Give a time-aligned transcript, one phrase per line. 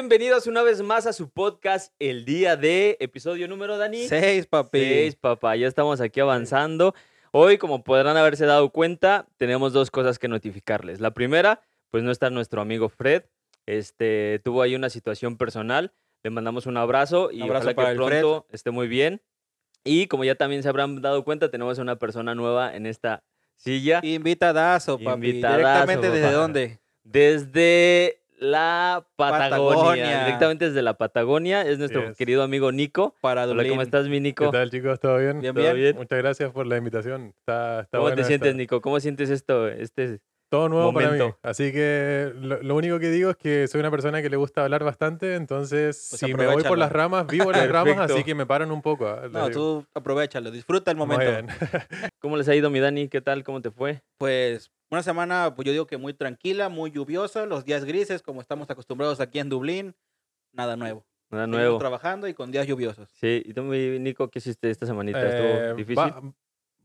[0.00, 4.06] Bienvenidos una vez más a su podcast El Día de episodio número, Dani.
[4.06, 4.78] Seis, papi.
[4.78, 5.56] Seis, papá.
[5.56, 6.94] Ya estamos aquí avanzando.
[7.32, 11.00] Hoy, como podrán haberse dado cuenta, tenemos dos cosas que notificarles.
[11.00, 13.24] La primera, pues no está nuestro amigo Fred.
[13.66, 15.92] Este, tuvo ahí una situación personal.
[16.22, 18.20] Le mandamos un abrazo y Un abrazo ojalá para que Fred.
[18.20, 19.20] pronto esté muy bien.
[19.82, 23.24] Y como ya también se habrán dado cuenta, tenemos a una persona nueva en esta
[23.56, 23.98] silla.
[24.04, 25.30] Invitadazo, papi.
[25.30, 26.78] Invitadazo, ¿Directamente desde dónde?
[27.02, 30.24] Desde la Patagonia, Patagonia.
[30.24, 31.62] Directamente desde la Patagonia.
[31.62, 32.16] Es nuestro Yes.
[32.16, 33.14] querido amigo Nico.
[33.20, 33.68] Para Hola.
[33.68, 34.50] ¿cómo estás, mi ¿Qué Nico?
[34.50, 35.00] tal, chicos?
[35.00, 35.40] ¿Todo bien?
[35.40, 35.76] Bien, ¿Todo bien.
[35.76, 35.96] bien?
[35.96, 37.34] Muchas gracias por la invitación.
[37.38, 38.80] Está, está ¿Cómo te sientes, esta- Nico?
[38.80, 39.68] ¿Cómo sientes esto?
[39.68, 40.20] Este...
[40.50, 41.26] Todo nuevo para momento?
[41.28, 41.34] mí.
[41.42, 44.64] Así que lo, lo único que digo es que soy una persona que le gusta
[44.64, 48.24] hablar bastante, entonces Pues si me voy por las ramas, vivo en las ramas, así
[48.24, 49.06] que me paran un poco.
[49.06, 49.50] ah, No, digo.
[49.50, 51.30] tú aprovechalo, disfruta el Muy momento.
[51.30, 51.46] bien.
[52.20, 53.08] ¿Cómo les ha ido, mi Dani?
[53.08, 53.44] ¿Qué tal?
[53.44, 54.00] ¿Cómo te fue?
[54.18, 58.40] Pues una semana, pues yo digo que muy tranquila, muy lluviosa, los días grises, como
[58.40, 59.94] estamos acostumbrados aquí en Dublín,
[60.52, 61.04] nada nuevo.
[61.30, 61.76] Nada nuevo.
[61.76, 63.10] trabajando y con días lluviosos.
[63.20, 65.20] Sí, y tú, Nico, ¿qué hiciste esta semanita?
[65.22, 66.32] Eh, ¿Estuvo difícil?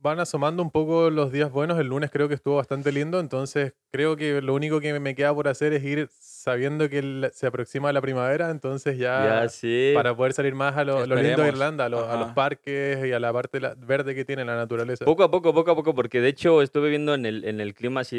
[0.04, 1.80] Va- van asomando un poco los días buenos.
[1.80, 5.34] El lunes creo que estuvo bastante lindo, entonces creo que lo único que me queda
[5.34, 6.10] por hacer es ir
[6.44, 9.92] sabiendo que el- se aproxima la primavera, entonces ya, Ya, sí.
[9.96, 11.48] para poder salir más a lo, lo lindo de.
[11.48, 14.56] Irlanda, a, lo- a los parques y a la parte la- verde que tiene la
[14.58, 15.06] naturaleza.
[15.06, 17.74] Poco a poco, poco a poco, porque de hecho estuve viendo en el, en el
[17.74, 18.18] clima así,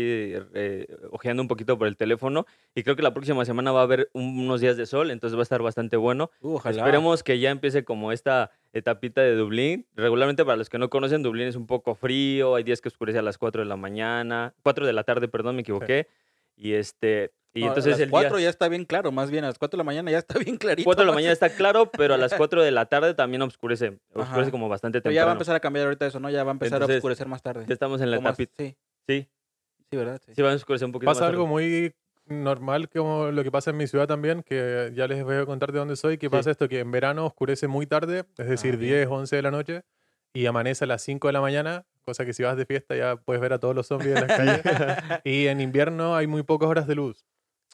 [0.54, 3.82] eh, ojeando un poquito por el teléfono, y creo que la próxima semana va a
[3.82, 6.30] haber un- unos días de sol, entonces va a estar bastante bueno.
[6.40, 6.78] Uh, ojalá.
[6.78, 9.86] Esperemos que ya empiece como esta etapita de Dublín.
[9.94, 13.18] Regularmente para los que no conocen, Dublín es un poco frío, hay días que oscurece
[13.18, 16.08] a las 4 de la mañana, 4 de la tarde, perdón, me equivoqué.
[16.56, 19.30] Y este y No, entonces a las el 4 día ya está bien claro, más
[19.30, 20.84] bien a las 4 de la mañana ya está bien clarito.
[20.84, 23.98] 4 de la mañana está claro, pero a las 4 de la tarde también oscurece,
[24.12, 24.50] oscurece Ajá.
[24.50, 25.38] como bastante Pero ya va a temprano.
[25.38, 26.30] empezar a cambiar ahorita eso, ¿no?
[26.30, 27.64] Ya va a empezar Entonces, a oscurecer más tarde.
[27.68, 28.34] Ya estamos en la etapa.
[28.36, 28.48] Sí,
[29.06, 29.28] Sí,
[29.90, 30.20] sí, ¿verdad?
[30.26, 30.32] Sí.
[30.34, 31.52] sí va a oscurecer un poquito Pasa más algo tarde.
[31.52, 31.94] muy
[32.26, 35.72] normal como lo que pasa en mi ciudad también, que ya les voy a contar
[35.72, 36.30] de dónde soy, que Sí.
[36.30, 38.92] pasa esto, que en verano oscurece muy tarde, es decir, Ah, bien.
[38.94, 39.82] 10, 11 de la noche,
[40.32, 43.16] y amanece a las 5 de la mañana, cosa que si vas de fiesta ya
[43.16, 45.20] puedes ver a todos los zombies en las calles.
[45.24, 47.26] y en invierno hay muy pocas horas de luz,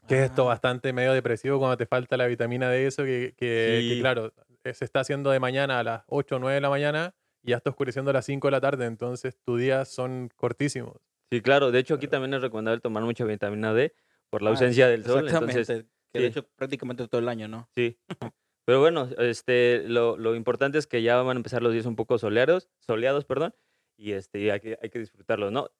[0.06, 3.99] que es esto bastante medio depresivo cuando te falta la vitamina D, eso que, que-
[4.00, 4.33] claro,
[4.65, 7.50] eh, se está haciendo de mañana a las 8 o 9 de la mañana y
[7.50, 10.97] ya está oscureciendo a las 5 de la tarde, entonces tus días son cortísimos.
[11.33, 11.71] Sí, claro.
[11.71, 13.94] De hecho, aquí también es recomendable tomar mucha vitamina D
[14.31, 15.25] por la Ah, ausencia del sol.
[15.27, 15.61] Exactamente.
[15.61, 16.22] Entonces, que sí.
[16.22, 17.69] de hecho prácticamente todo el año, ¿no?
[17.77, 17.99] sí.
[18.67, 21.97] Pero bueno, este, lo, lo importante es que ya van a empezar los días un
[21.97, 23.55] poco soleados, soleados, perdón,
[23.97, 25.71] y este, hay que, hay que disfrutarlos, ¿no?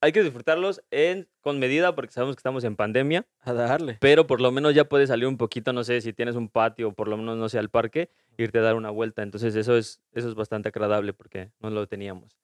[0.00, 3.96] Hay que disfrutarlos en, con medida porque sabemos que estamos en pandemia, A darle.
[4.00, 6.92] pero por lo menos ya puedes salir un poquito, no sé, si tienes un patio,
[6.92, 9.22] por lo menos, no sé, al parque, irte a dar una vuelta.
[9.22, 12.36] Entonces eso es, eso es bastante agradable porque no lo teníamos.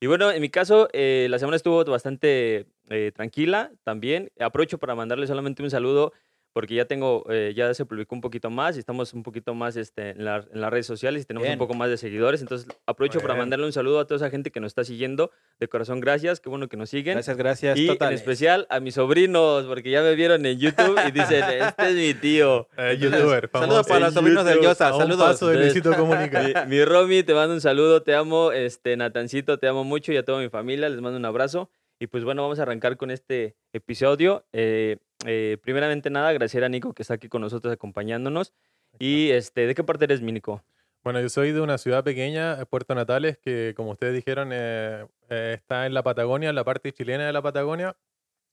[0.00, 4.30] Y bueno, en mi caso, eh, la semana estuvo bastante eh, tranquila también.
[4.38, 6.12] Aprovecho para mandarle solamente un saludo
[6.54, 9.76] porque ya tengo, eh, ya se publicó un poquito más y estamos un poquito más
[9.76, 11.54] este, en, la- en las redes sociales y tenemos Bien.
[11.54, 12.40] un poco más de seguidores.
[12.40, 15.32] Entonces aprovecho para mandarle un saludo a toda esa gente que nos está siguiendo.
[15.60, 16.38] De corazón, gracias.
[16.40, 17.14] Qué bueno que nos siguen.
[17.14, 17.76] Gracias, gracias.
[17.76, 21.88] Y en especial a mis sobrinos, porque ya me vieron en YouTube y dicen, este
[21.88, 22.68] es mi tío.
[22.78, 24.88] Eh, youtuber, Saludos para los sobrinos del YouTube, Yosa.
[24.88, 25.26] A un Saludos.
[25.26, 26.40] paso de Luisito Comunica.
[26.66, 28.52] Mi, mi Romy, te mando un saludo, te amo.
[28.52, 31.68] Este, Natancito, te amo mucho y a toda mi familia, les mando un abrazo.
[31.98, 34.44] Y pues bueno, vamos a arrancar con este episodio.
[34.52, 38.52] Eh, eh, primeramente nada, agradecer a Nico que está aquí con nosotros acompañándonos.
[38.98, 40.62] Y este, ¿de qué parte eres, mi Nico?
[41.02, 45.06] Bueno, yo soy de una ciudad pequeña, eh, Puerto Natales, que como ustedes dijeron, eh,
[45.28, 47.96] eh, está en la Patagonia, en la parte chilena de la Patagonia.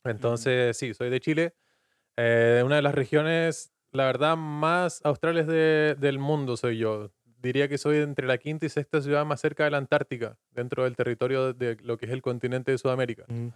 [0.03, 1.53] Entonces, sí, soy de Chile.
[2.17, 7.11] Eh, una de las regiones, la verdad, más australes de- del mundo soy yo.
[7.41, 10.83] Diría que soy entre la quinta y sexta ciudad más cerca de la Antártica, dentro
[10.83, 13.23] del territorio de lo que es el continente de Sudamérica.
[13.29, 13.53] Ah, bien.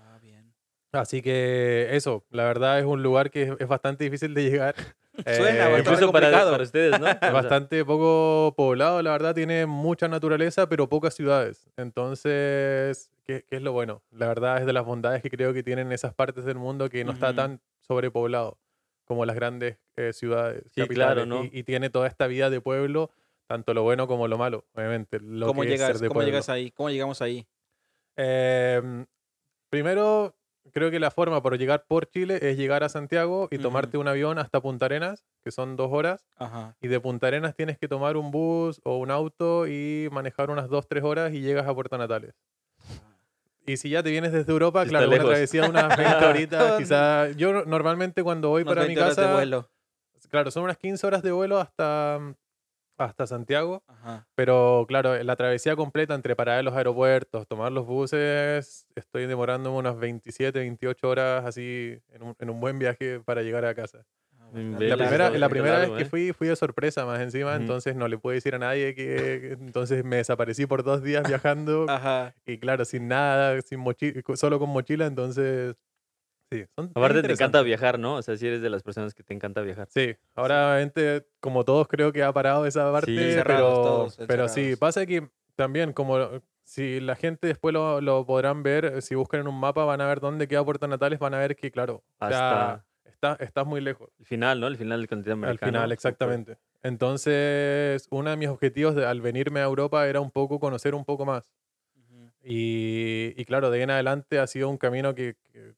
[0.95, 4.75] Así que eso, la verdad es un lugar que es, es bastante difícil de llegar.
[5.25, 7.07] Suena Eh, Incluso para, para ustedes, ¿no?
[7.21, 11.67] Es bastante poco poblado, la verdad, tiene mucha naturaleza, pero pocas ciudades.
[11.77, 14.01] Entonces, ¿qué, qué es lo bueno?
[14.11, 17.03] La verdad es de las bondades que creo que tienen esas partes del mundo que
[17.05, 18.57] no está tan sobrepoblado
[19.05, 20.63] como las grandes eh, ciudades.
[20.73, 20.95] Sí, capitales.
[20.95, 21.45] claro, ¿no?
[21.45, 23.11] y, y tiene toda esta vida de pueblo,
[23.47, 25.19] tanto lo bueno como lo malo, obviamente.
[25.21, 26.71] Lo ¿Cómo que es ser llegas, de ¿Cómo llegas ahí?
[26.71, 27.45] ¿Cómo llegamos ahí?
[28.17, 29.05] Em,
[29.69, 30.35] primero,
[30.73, 34.07] creo que la forma para llegar por Chile es llegar a Santiago y tomarte un
[34.07, 36.25] avión hasta Punta Arenas, que son dos horas.
[36.37, 36.75] Ajá.
[36.81, 40.69] Y de Punta Arenas tienes que tomar un bus o un auto y manejar unas
[40.69, 42.33] 2-3 horas y llegas a Puerto Natales.
[43.67, 45.29] Y si ya te vienes desde Europa, está claro, una lejos.
[45.31, 47.31] travesía de unas 20 horitas, quizá.
[47.31, 49.69] Yo no- normalmente cuando voy para mi 20 horas de casa, vuelo.
[50.29, 52.19] claro, son unas 15 horas de vuelo hasta,
[52.97, 53.83] hasta Santiago.
[53.87, 54.27] Ajá.
[54.35, 59.77] Pero claro, la travesía completa entre parar en los aeropuertos, tomar los buses, estoy demorándome
[59.77, 64.05] unas 27, 28 horas así en un, en un buen viaje para llegar a casa.
[64.39, 66.05] Ah, No La inventes, primera, la primera vez que ¿eh?
[66.05, 69.05] fui, fui de sorpresa más encima, entonces no le pude decir a nadie que,
[69.41, 72.35] que- entonces me desaparecí por dos días viajando Ajá.
[72.45, 75.75] y claro, sin nada, sin mochi- solo con mochila, entonces
[76.55, 76.65] sí.
[76.75, 78.15] son- Aparte te encanta viajar, ¿no?
[78.15, 79.87] O sea, si eres de las personas que te encanta viajar.
[79.89, 84.47] Sí, ahora obviamente, como todos creo que ha parado esa parte, Encerrados pero, todos, pero
[84.49, 89.41] sí, pasa que también como si la gente después lo, lo podrán ver, si buscan
[89.41, 92.03] en un mapa van a ver dónde queda Puerto Natales, van a ver que claro,
[92.19, 94.09] Hasta está, estás muy lejos.
[94.19, 94.67] el final, ¿no?
[94.67, 95.71] El final del continente Al americano.
[95.71, 95.93] final, súper.
[95.93, 96.57] exactamente.
[96.81, 101.05] Entonces, uno de mis objetivos de- al venirme a Europa era un poco conocer un
[101.05, 101.51] poco más.
[102.43, 105.73] Y, y claro, de ahí en adelante ha sido un camino que, que-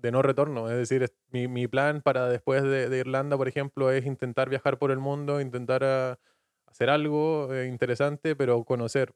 [0.00, 0.68] de no retorno.
[0.70, 4.48] Es decir, es- mi, mi plan para después de, de Irlanda, por ejemplo, es intentar
[4.48, 6.18] viajar por el mundo, intentar ah,
[6.66, 9.12] hacer algo eh, interesante, pero conocer,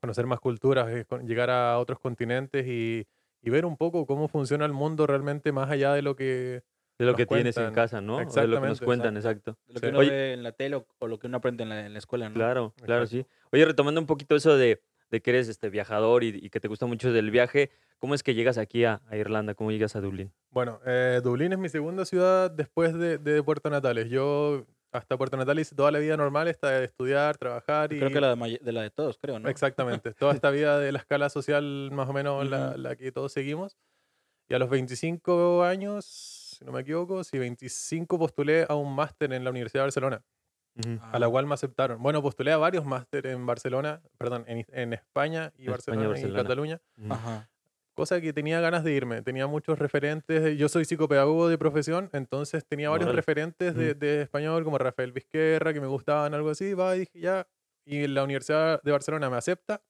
[0.00, 3.06] conocer más culturas, eh, con- llegar a otros continentes y,
[3.42, 6.62] y ver un poco cómo funciona el mundo realmente más allá de lo que...
[6.96, 8.18] De lo nos que tienes en casa, ¿no?
[8.18, 9.58] De lo que nos cuentan, exacto.
[9.66, 9.84] De lo Sí.
[9.86, 11.86] que uno Oye- ve en la tele o, o lo que uno aprende en la,
[11.86, 12.34] en la escuela, ¿no?
[12.36, 13.28] Claro, claro, Exacto.
[13.28, 13.36] sí.
[13.50, 14.80] Oye, retomando un poquito eso de,
[15.10, 18.22] de que eres este viajador y, y que te gusta mucho del viaje, ¿cómo es
[18.22, 19.54] que llegas aquí a, a Irlanda?
[19.54, 20.32] ¿Cómo llegas a Dublín?
[20.50, 24.08] Bueno, eh, Dublín es mi segunda ciudad después de, de Puerto Natales.
[24.10, 27.98] Yo hasta Puerto Natales hice toda la vida normal, esta de estudiar, trabajar y...
[27.98, 29.48] Creo que la de, may- de la de todos, creo, ¿no?
[29.48, 33.32] Exactamente, toda esta vida de la escala social más o menos la, la que todos
[33.32, 33.76] seguimos.
[34.48, 39.32] Y a los 25 años, si no me equivoco, sí, 25 postulé a un máster
[39.32, 40.22] en la Universidad de Barcelona,
[40.76, 40.98] Ujú.
[41.00, 42.02] a la cual me aceptaron.
[42.02, 46.38] Bueno, postulé a varios máster en Barcelona, perdón, en, en España y España, Barcelona, Barcelona.
[46.38, 46.80] y Cataluña.
[46.98, 47.12] Ujú.
[47.12, 47.50] Ajá.
[47.94, 50.58] Cosa que tenía ganas de irme, tenía muchos referentes.
[50.58, 55.72] Yo soy psicopedagogo de profesión, entonces tenía varios referentes de, de español, como Rafael Vizquerra,
[55.72, 56.74] que me gustaban, algo así.
[56.74, 57.46] Va, y dije ya.
[57.86, 59.80] Y la Universidad de Barcelona me acepta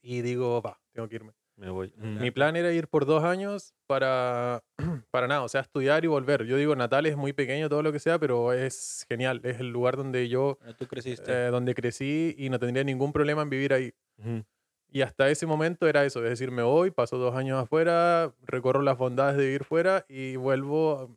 [0.00, 1.32] y digo, va, tengo que irme.
[1.56, 1.92] Me voy.
[1.96, 4.64] Mi plan era ir por dos años para,
[5.12, 6.44] para nada, o sea, estudiar y volver.
[6.46, 9.40] Yo digo, Natal es muy pequeño, todo lo que sea, pero es genial.
[9.44, 11.30] Es el lugar donde yo, Bueno, tú creciste.
[11.32, 13.92] eh, donde crecí y no tendría ningún problema en vivir ahí.
[14.90, 18.80] Y hasta ese momento era eso, es decir, me voy, paso dos años afuera, recorro
[18.82, 21.16] las bondades de vivir fuera y vuelvo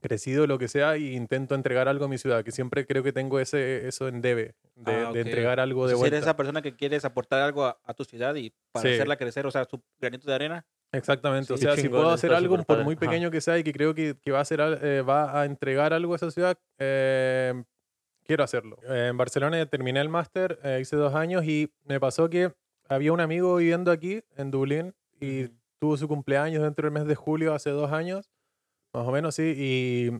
[0.00, 3.12] crecido, lo que sea, y intento entregar algo a mi ciudad, que siempre creo que
[3.12, 5.26] tengo ese, eso en debe, de, Ah, de ok.
[5.26, 6.16] entregar algo O de sea, si vuelta.
[6.16, 8.94] eres esa persona que quieres aportar algo a, a tu ciudad y para Sí.
[8.94, 10.66] hacerla crecer, o sea, su granito de arena.
[10.92, 12.84] Exactamente, o Sí, sea, si puedo hacer algo, por padre.
[12.84, 13.00] muy Ajá.
[13.00, 15.92] pequeño que sea y que creo que, que va, a hacer, eh, va a entregar
[15.92, 17.62] algo a esa ciudad, eh,
[18.24, 18.76] quiero hacerlo.
[18.88, 22.52] Eh, en Barcelona terminé el máster, eh, hice dos años y me pasó que
[22.88, 25.54] había un amigo viviendo aquí, en Dublín, y Ujú.
[25.78, 28.28] tuvo su cumpleaños dentro del mes de julio, hace dos años,
[28.92, 30.10] más o menos, sí, y,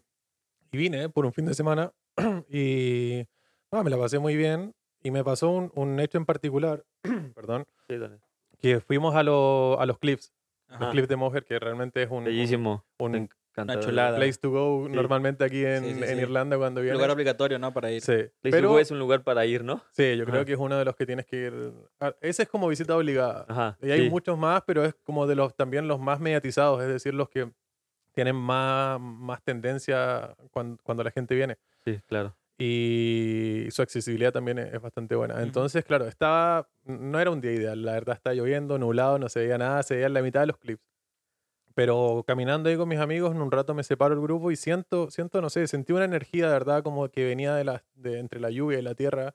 [0.73, 1.93] y vine por un fin de semana
[2.49, 3.27] y
[3.71, 6.85] ah, me la pasé muy bien y me pasó un, un hecho en particular,
[7.35, 8.19] perdón, Sí, dale.
[8.59, 10.33] que fuimos a, lo- a los cliffs,
[10.69, 10.91] los Ajá.
[10.91, 12.85] cliffs de Moher, que realmente es un, un- Bellísimo.
[12.99, 14.17] un- encanta, una chulada.
[14.17, 14.93] place to go Sí.
[14.93, 16.19] normalmente aquí en, Sí, sí, en.
[16.21, 16.97] Irlanda cuando vienes.
[16.97, 17.73] Lugar obligatorio, ¿no?
[17.73, 18.01] Para ir.
[18.01, 19.83] Sí, Place to pero go es un lugar para ir, ¿no?
[19.93, 20.45] sí, yo creo Ajá.
[20.45, 21.73] que es uno de los que tienes que ir.
[22.21, 23.47] Ese es como visita obligada.
[23.49, 23.77] Ajá.
[23.83, 24.11] Y hay sí.
[24.11, 27.51] muchos más, pero es como de los también los más mediatizados, es decir, los que
[28.13, 31.59] tienen más, más tendencia cuando, cuando la gente viene.
[31.85, 32.37] Sí, claro.
[32.59, 35.43] Y su accesibilidad también es, es bastante buena.
[35.43, 39.41] Entonces, claro, estaba, no era un día ideal, la verdad está lloviendo, nublado, no se
[39.41, 40.83] veía nada, se veía en la mitad de los clips.
[41.75, 45.11] Pero caminando ahí con mis amigos, en un rato me separo del grupo y siento,
[45.11, 48.41] siento, no sé, sentí una energía de verdad como que venía de la, de entre
[48.41, 49.35] la lluvia y la tierra.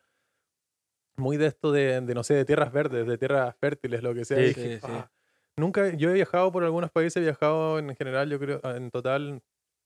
[1.17, 4.25] Muy de esto de, de, no sé, de tierras verdes, de tierras fértiles, lo que
[4.25, 4.37] sea.
[4.37, 4.91] Sí, dije, sí, sí.
[4.91, 5.09] "Ah".
[5.57, 9.41] Nunca, yo he viajado por algunos países, he viajado en general, yo creo, en total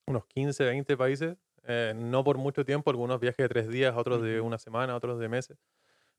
[0.07, 1.37] unos 15, 20 países.
[1.63, 5.19] eh, no por mucho tiempo, algunos viajes de tres días, otros de una semana, otros
[5.19, 5.57] de meses.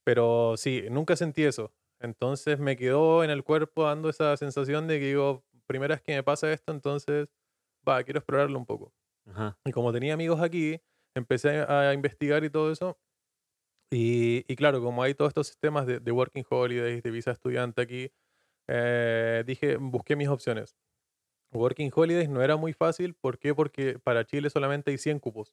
[0.04, 1.72] Pero sí, nunca sentí eso.
[2.00, 6.14] Entonces me quedó en el cuerpo dando esa sensación de que digo, primera vez que
[6.14, 7.28] me pasa esto, entonces,
[7.88, 8.94] va, quiero explorarlo un poco.
[9.26, 9.58] Ajá.
[9.66, 10.80] Y como tenía amigos aquí,
[11.16, 12.98] empecé a investigar y todo eso.
[13.92, 17.82] Y, y claro, como hay todos estos sistemas de, de working holidays, de visa estudiante
[17.82, 18.12] aquí,
[18.72, 20.76] eh, dije, busqué mis opciones.
[21.52, 23.14] Working holidays no era muy fácil.
[23.14, 23.54] ¿Por qué?
[23.54, 25.52] Porque para Chile solamente hay 100 cupos.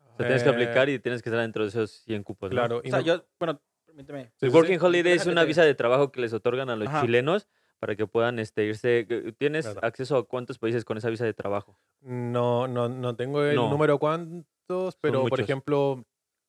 [0.00, 2.50] O sea, tienes que Eh, aplicar y tienes que estar dentro de esos 100 cupos,
[2.50, 2.54] ¿no?
[2.56, 2.82] Claro.
[2.84, 4.32] O sea, yo, bueno, permíteme.
[4.36, 4.84] Sí, Working sí.
[4.84, 7.00] Holiday es una visa de trabajo que les otorgan a los Ajá.
[7.00, 9.06] chilenos para que puedan este, irse.
[9.38, 9.80] ¿Tienes Claro.
[9.82, 11.78] acceso a cuántos países con esa visa de trabajo?
[12.00, 13.70] No, no, no tengo el No.
[13.70, 16.04] número cuántos, pero por ejemplo,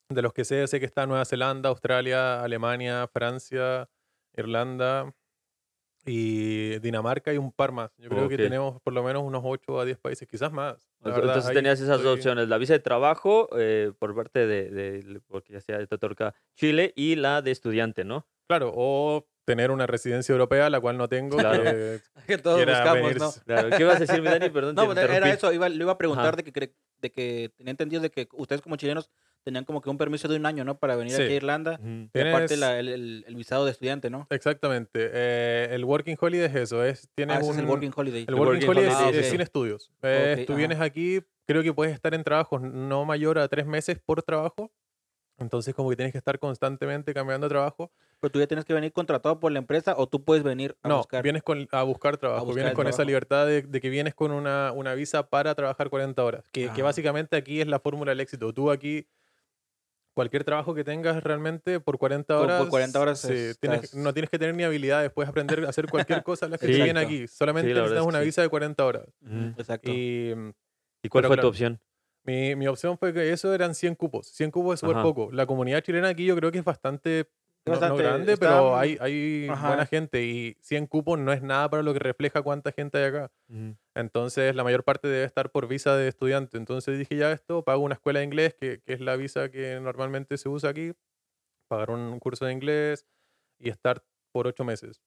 [0.09, 3.89] de los que sé, sé que está Nueva Zelanda, Australia, Alemania, Francia,
[4.33, 5.13] Irlanda
[6.07, 7.91] y Dinamarca y un par más.
[7.97, 10.89] Yo creo que tenemos por lo menos unos 8 a 10 países, quizás más.
[11.01, 14.47] La verdad, Entonces tenías esas dos estoy- opciones, la visa de trabajo eh, por parte
[14.47, 18.25] de, de- porque ya sea de Totorca, Chile, y la de estudiante, ¿no?
[18.47, 21.37] Claro, o tener una residencia europea, la cual no tengo.
[21.37, 21.63] Claro.
[21.63, 23.19] que Que todos buscamos, venirse.
[23.19, 23.31] ¿no?
[23.45, 24.49] Claro, ¿qué ibas a decir, mi Dani?
[24.49, 26.35] Perdón, No, te era eso, iba, le iba a preguntar Ajá.
[26.37, 29.09] de que cre- de que tenía entendido de que ustedes como chilenos
[29.47, 30.77] tenían como que un permiso de un año, ¿no?
[30.77, 31.21] Para venir Sí.
[31.21, 31.79] aquí a Irlanda.
[31.81, 32.09] Ujú.
[32.13, 34.27] Y aparte la- el, el- el visado de estudiante, ¿no?
[34.29, 35.09] Exactamente.
[35.13, 36.83] eh, el Working Holiday es eso.
[36.83, 38.21] Es, tienes Ah, ese un, es el Working Holiday.
[38.23, 39.89] el El Working, Working Holiday Holiday, es, es sin estudios.
[40.01, 40.57] Eh, Ok, tú ajá.
[40.57, 44.69] vienes aquí, creo que puedes estar en trabajos no mayor a tres meses por trabajo.
[45.39, 47.91] Entonces como que tienes que estar constantemente cambiando de trabajo.
[48.19, 50.89] Pero tú ya tienes que venir contratado por la empresa o tú puedes venir a
[50.89, 51.21] no, buscar.
[51.21, 52.45] vienes con, a buscar trabajo.
[52.45, 53.07] buscar vienes con esa trabajo.
[53.09, 56.43] libertad de, de que vienes con una, una visa para trabajar 40 horas.
[56.51, 56.85] Que, que Ah.
[56.85, 58.51] básicamente aquí es la fórmula del éxito.
[58.51, 59.05] Tú aquí,
[60.17, 63.93] cualquier trabajo que tengas realmente por 40 Por- por horas, 40 horas sí, estás- tienes-
[63.95, 65.11] no tienes que tener ni habilidades.
[65.11, 66.73] Puedes aprender a hacer cualquier cosa a la que Sí.
[66.91, 67.27] te aquí.
[67.27, 69.05] Solamente Sí, necesitas es una visa de 40 horas.
[69.59, 69.91] Exacto.
[69.91, 70.49] Y mm,
[71.03, 71.41] ¿Y cuál Pero fue claro.
[71.43, 71.79] tu opción?
[72.23, 74.27] mi, mi opción fue que eso eran 100 cupos.
[74.27, 75.29] 100 cupos es súper poco.
[75.31, 77.29] La comunidad chilena aquí yo creo que es bastante,
[77.67, 79.67] no- no, bastante- grande, está, pero hay, hay ajá.
[79.67, 83.05] buena gente y 100 cupos no es nada para lo que refleja cuánta gente hay
[83.05, 83.31] acá.
[83.49, 83.75] Ujú.
[83.95, 86.57] Entonces la mayor parte debe estar por visa de estudiante.
[86.57, 89.79] Entonces dije ya esto, pago una escuela de inglés, que, que es la visa que
[89.79, 90.93] normalmente se usa aquí,
[91.67, 93.05] pagar un curso de inglés
[93.59, 95.01] y estar por ocho meses.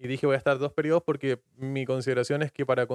[0.00, 2.86] Y dije voy a estar dos periodos porque mi consideración es que para,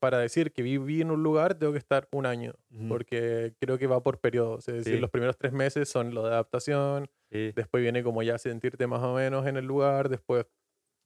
[0.00, 2.88] para decir que viví en un lugar tengo que estar un año, Ujú.
[2.88, 4.66] porque creo que va por periodos.
[4.68, 4.98] Es decir, Sí.
[5.00, 7.52] los primeros tres meses son lo de adaptación, Sí.
[7.56, 10.46] después viene como ya sentirte más o menos en el lugar, después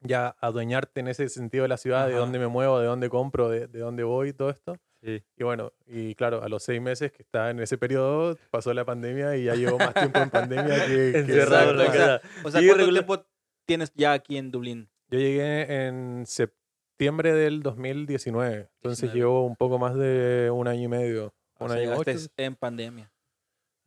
[0.03, 2.21] ya adueñarte en ese sentido de la ciudad, de Ajá.
[2.21, 4.77] dónde me muevo, de dónde compro, de, de dónde voy y todo esto.
[5.03, 5.23] Sí.
[5.37, 8.85] Y bueno, y claro, a los seis meses que estaba en ese periodo, pasó la
[8.85, 10.95] pandemia y ya llevo más tiempo en pandemia que...
[11.13, 12.45] que Encerrado en la Exacto, o sea.
[12.45, 13.27] O sea, ¿cuánto regular- tiempo
[13.67, 14.91] tienes ya aquí en Dublín?
[15.09, 19.19] Yo llegué en septiembre del 2019, entonces 19.
[19.19, 21.35] llevo un poco más de un año y medio.
[21.59, 22.27] O Un sea, año llegaste ocho.
[22.37, 23.11] en pandemia.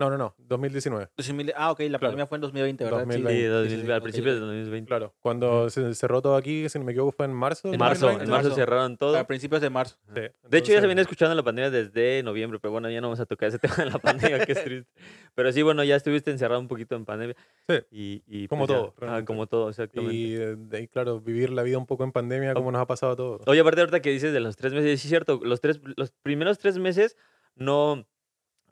[0.03, 1.09] No, no, no, 2019.
[1.15, 1.99] 2000 Ah, ok, la Claro.
[2.01, 2.99] pandemia fue en 2020, ¿verdad?
[2.99, 3.31] 2020.
[3.33, 4.35] Sí, Sí, 2000 sí, sí, al ok, principio ok.
[4.39, 4.87] del 2020.
[4.87, 7.71] Claro, cuando se cerró todo aquí, si no me equivoco, fue en marzo.
[7.71, 8.23] En marzo, 2020.
[8.25, 9.17] en marzo cerraron todo.
[9.17, 9.95] A principios de marzo.
[10.13, 12.99] Sí, De hecho, ya se entonces- viene escuchando la pandemia desde noviembre, pero bueno, ya
[13.01, 14.91] no vamos a tocar ese tema de la pandemia, que es triste.
[15.35, 17.35] Pero sí, bueno, ya estuviste encerrado un poquito en pandemia.
[17.69, 17.75] Sí.
[17.91, 19.25] Y, y Como pues todo, realmente.
[19.25, 20.13] como todo, exactamente.
[20.15, 22.87] Y eh, de ahí, claro, vivir la vida un poco en pandemia, como nos ha
[22.87, 23.41] pasado a todos.
[23.47, 26.11] Oye, aparte ahorita que dices de los tres meses, sí es cierto, los, tres, los
[26.11, 27.15] primeros tres meses
[27.55, 28.05] no,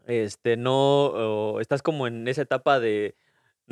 [0.07, 3.15] este, no, o estás como en esa etapa de,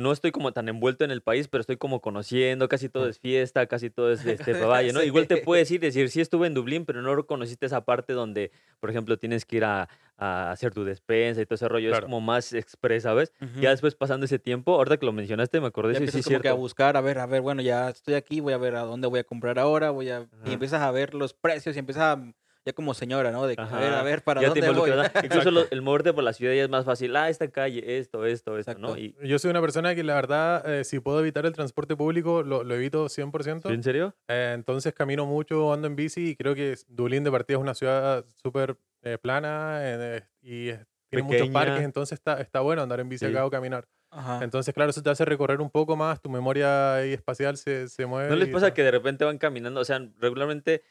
[0.00, 3.18] no estoy como tan envuelto en el país, pero estoy como conociendo, casi todo es
[3.18, 5.02] fiesta, casi todo es este valle, ¿no?
[5.02, 8.50] Igual te puedes ir, decir, sí estuve en Dublín, pero no conociste esa parte donde,
[8.80, 12.00] por ejemplo, tienes que ir a, a hacer tu despensa y todo ese rollo, es
[12.00, 13.32] como más express, ¿sabes?
[13.40, 13.60] Ujú.
[13.60, 16.48] Ya después pasando ese tiempo, ahorita que lo mencionaste, me acordé, Ya sí, sí, que
[16.48, 19.06] a buscar, a ver, a ver, bueno, ya estoy aquí, voy a ver a dónde
[19.06, 20.26] voy a comprar ahora, voy a...
[20.46, 22.32] Y empiezas a ver los precios y empiezas a...
[22.66, 23.46] Ya como señora, ¿no?
[23.46, 24.02] De que, a ver, a Ajá.
[24.02, 24.90] ver, ¿para ya dónde voy?
[24.90, 25.02] ¿no?
[25.24, 27.16] Incluso lo- el moverte por la ciudad ya es más fácil.
[27.16, 28.88] Ah, esta calle, esto, esto, esto, ¿no?
[28.96, 28.98] Exacto.
[28.98, 32.42] Y, Yo soy una persona que la verdad, eh, si puedo evitar el transporte público,
[32.42, 33.68] lo, lo evito 100%.
[33.68, 34.14] ¿Sí, ¿En serio?
[34.28, 37.74] Eh, entonces camino mucho, ando en bici y creo que Dublín de partida es una
[37.74, 43.00] ciudad súper eh, plana eh, y es- tiene muchos parques, entonces está, está bueno andar
[43.00, 43.32] en bici Sí.
[43.32, 43.88] acá o caminar.
[44.10, 44.44] Ajá.
[44.44, 48.06] Entonces, claro, eso te hace recorrer un poco más, tu memoria ahí espacial se, se
[48.06, 48.28] mueve.
[48.28, 48.74] ¿No les y pasa todo.
[48.74, 49.80] que de repente van caminando?
[49.80, 50.82] O sea, regularmente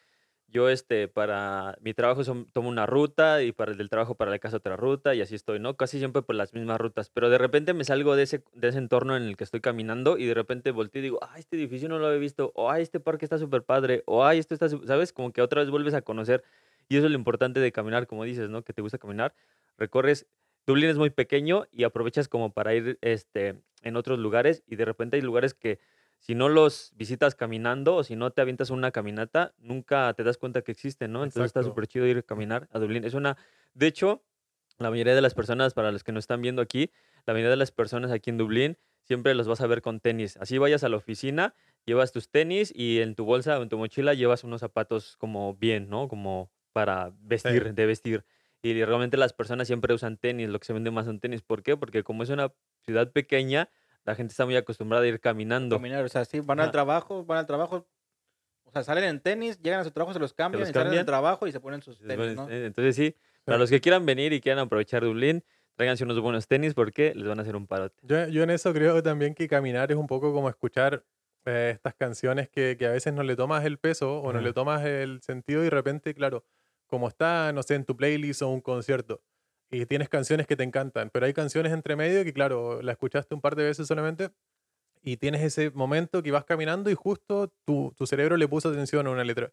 [0.52, 4.40] yo, este, para mi trabajo tomo una ruta y para el del trabajo para la
[4.40, 5.78] casa otra ruta y así estoy, ¿no?
[5.78, 7.10] Casi siempre por las mismas rutas.
[7.10, 10.18] Pero de repente me salgo de ese, de ese entorno en el que estoy caminando
[10.18, 12.82] y de repente volteo y digo, ah, este edificio no lo había visto, o ay,
[12.84, 15.14] este parque está súper padre, o ay, esto está, su-", ¿sabes?
[15.14, 16.44] Como que otra vez vuelves a conocer.
[16.88, 18.64] Y eso es lo importante de caminar, como dices, ¿no?
[18.64, 19.34] Que te gusta caminar.
[19.78, 20.26] Recorres,
[20.66, 24.86] Dublín es muy pequeño y aprovechas como para ir este, en otros lugares y de
[24.86, 25.80] repente hay lugares que
[26.20, 30.38] si no los visitas caminando o si no te avientas una caminata, nunca te das
[30.38, 31.24] cuenta que existen, ¿no?
[31.24, 31.72] Entonces está Exacto.
[31.72, 33.04] súper chido ir a caminar a Dublín.
[33.06, 33.38] Es una,
[33.74, 34.24] de hecho,
[34.78, 36.92] la mayoría de las personas, para los que nos están viendo aquí,
[37.26, 40.38] la mayoría de las personas aquí en Dublín siempre los vas a ver con tenis.
[40.38, 43.78] Así vayas a la oficina, llevas tus tenis y en tu bolsa o en tu
[43.78, 46.08] mochila llevas unos zapatos como bien, ¿no?
[46.08, 48.26] Como para vestir, de vestir.
[48.62, 51.42] Y realmente las personas siempre usan tenis, lo que se vende más son tenis.
[51.42, 51.78] ¿Por qué?
[51.78, 52.54] Porque como es una
[52.86, 53.70] ciudad pequeña,
[54.06, 55.76] la gente está muy acostumbrada a ir caminando.
[55.78, 56.68] Caminar, o sea, sí, van Ajá.
[56.68, 57.88] al trabajo, van al trabajo,
[58.64, 60.88] o sea, salen en tenis, llegan a su trabajo, se los cambian, los y salen
[60.88, 61.00] cambian.
[61.02, 62.50] del trabajo y se ponen sus tenis, ¿no?
[62.50, 63.16] eh, Entonces sí,
[63.46, 65.44] para los que quieran venir y quieran aprovechar Dublín,
[65.76, 67.96] tráiganse unos buenos tenis porque les van a hacer un parote.
[68.04, 71.06] Yo, yo en eso creo también que caminar es un poco como escuchar
[71.46, 74.48] eh, estas canciones que, que a veces no le tomas el peso o no Ajá.
[74.48, 76.46] le tomas el sentido y de repente, claro,
[76.88, 79.24] como está, no sé, en tu playlist o un concierto
[79.72, 83.36] y tienes canciones que te encantan, pero hay canciones entre medio que, claro, la escuchaste
[83.36, 84.30] un par de veces solamente
[85.02, 89.08] y tienes ese momento que vas caminando y justo tu, tu cerebro le puso atención
[89.08, 89.52] a una letra.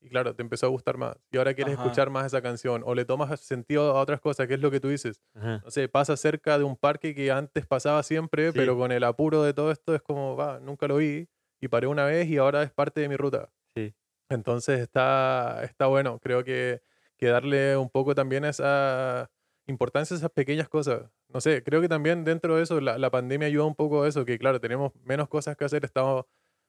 [0.00, 1.16] Y claro, te empezó a gustar más.
[1.32, 1.84] Y ahora quieres Ajá.
[1.84, 4.78] escuchar más esa canción o le tomas sentido a otras cosas, que es lo que
[4.80, 5.62] tú dices Ajá.
[5.64, 8.58] no sé, pasa cerca de un parque que antes pasaba siempre, Sí.
[8.58, 11.28] pero con el apuro de todo esto es como, va, nunca lo vi
[11.60, 13.50] y paré una vez y ahora es parte de mi ruta.
[13.74, 13.94] Sí.
[14.28, 16.82] Entonces está, está bueno, creo que,
[17.16, 19.30] que darle un poco también esa
[19.66, 21.10] importancia a esas pequeñas cosas.
[21.28, 24.08] No sé, creo que también dentro de eso la, la pandemia ayuda un poco a
[24.08, 26.24] eso, que claro, tenemos menos cosas que hacer, estamos,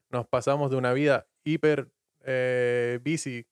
[0.09, 1.89] nos pasamos de una vida hiper
[2.23, 3.45] eh, busy,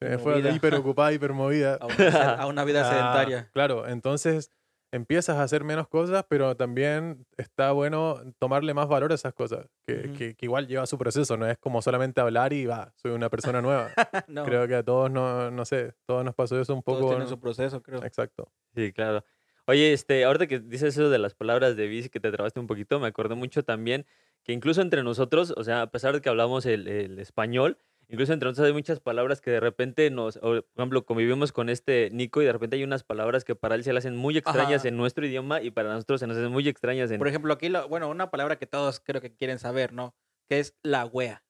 [0.00, 1.74] me fue hiper ocupada, hiper movida.
[1.74, 3.50] A una, a una vida Ah, sedentaria.
[3.52, 4.50] Claro, entonces
[4.92, 9.66] empiezas a hacer menos cosas, pero también está bueno tomarle más valor a esas cosas,
[9.86, 13.12] que, que- que igual lleva su proceso, no es como solamente hablar y va, soy
[13.12, 13.90] una persona nueva.
[14.28, 17.08] no, Creo que a todos, no, no sé, todos nos pasó eso un todos poco.
[17.10, 17.30] tienen ¿no?
[17.30, 18.02] su proceso, creo.
[18.04, 18.50] Exacto.
[18.74, 19.24] Sí, claro.
[19.66, 22.66] Oye, este, ahorita que dices eso de las palabras de bici que te trabaste un
[22.66, 24.06] poquito, me acordé mucho también
[24.42, 27.78] que incluso entre nosotros, o sea, a pesar de que hablamos el, el español,
[28.10, 31.68] incluso entre nosotros hay muchas palabras que de repente nos, o, por ejemplo, convivimos con
[31.68, 34.36] este Nico y de repente hay unas palabras que para él se le hacen muy
[34.36, 34.88] extrañas Ajá.
[34.88, 37.18] en nuestro idioma y para nosotros se nos hacen muy extrañas en...
[37.18, 40.14] Por ejemplo, aquí, lo- bueno, una palabra que todos creo que quieren saber, ¿no?
[40.48, 41.42] Que es la wea.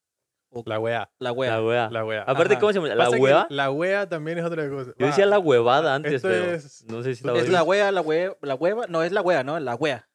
[0.53, 1.11] O La wea.
[1.21, 1.51] la wea.
[1.53, 1.91] la wea.
[1.91, 2.23] La wea.
[2.23, 2.61] Aparte, Ajá.
[2.61, 2.89] ¿cómo se llama?
[2.95, 3.47] ¿La Pasa que wea?
[3.51, 4.93] La wea también es otra cosa.
[4.99, 7.53] Yo decía la huevada antes, esto pero es- no sé si es estaba Es bien.
[7.53, 8.87] la wea, la wea, la hueva.
[8.89, 9.61] No, es la wea, ¿no?
[9.61, 10.09] La wea.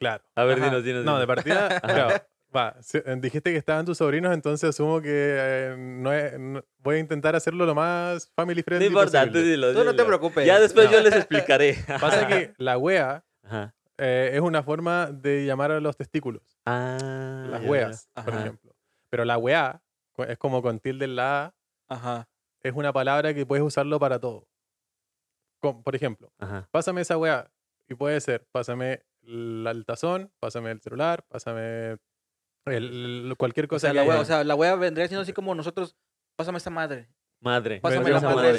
[0.00, 0.24] Claro.
[0.34, 0.64] A ver, Ajá.
[0.70, 1.04] dinos, dinos.
[1.04, 2.08] No, de partida, claro,
[2.54, 6.96] va, eh, dijiste que estaban tus sobrinos, entonces asumo que eh, no es- no- voy
[6.96, 10.46] a intentar hacerlo lo más family No friendly importa, tú dilo, Tú no te preocupes.
[10.46, 10.92] Ya después No.
[10.92, 11.76] yo les explicaré.
[12.00, 13.74] Pasa que la wea Ajá.
[13.98, 18.24] eh, es una forma de llamar a los testículos, Ah, las weas, ya.
[18.24, 18.74] por ejemplo.
[19.10, 19.82] Pero la wea
[20.28, 21.54] es como con tilde en la A,
[21.94, 22.28] Ajá.
[22.62, 24.46] es una palabra que puedes usarlo para todo.
[25.60, 26.68] Por ejemplo, Ajá.
[26.72, 27.48] pásame esa wea
[27.88, 31.98] y puede ser, pásame el, el tazón, pásame el celular, pásame
[32.66, 34.22] el- el- cualquier O cosa sea, que la wea, haya.
[34.22, 35.96] o sea, la wea vendría siendo así como nosotros,
[36.36, 37.08] pásame esta madre.
[37.40, 37.80] Madre.
[37.80, 38.58] Pásame la madre.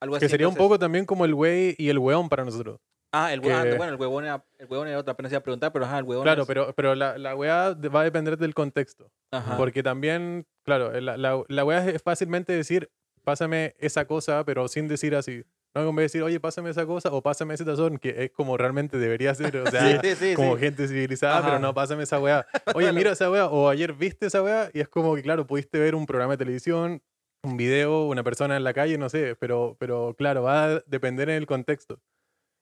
[0.00, 0.58] Algo que así, sería un entonces.
[0.68, 2.80] poco también como el güey y el weón para nosotros.
[3.12, 5.42] Ah, el huevón, que- bueno, el huevón era, el huevón era otra, apenas iba a
[5.42, 8.36] preguntar, pero ajá, el huevón Claro, es- pero, pero la, la weá va a depender
[8.36, 9.10] del contexto.
[9.30, 9.56] Ajá.
[9.56, 12.90] Porque también, claro, la, la, la weá es fácilmente decir,
[13.24, 15.44] pásame esa cosa, pero sin decir así.
[15.82, 18.30] No en vez de decir, oye, pásame esa cosa o pásame ese tazón, que es
[18.30, 19.56] como realmente debería ser.
[19.58, 20.60] O sea, sí, sí, como sí.
[20.62, 21.58] gente civilizada, pero Ajá.
[21.58, 22.46] no, pásame esa weá.
[22.74, 25.78] Oye, mira esa weá, o ayer viste esa weá, y es como que, claro, pudiste
[25.78, 27.02] ver un programa de televisión,
[27.42, 31.28] un video, una persona en la calle, no sé, pero, pero claro, va a depender
[31.28, 32.00] en el contexto.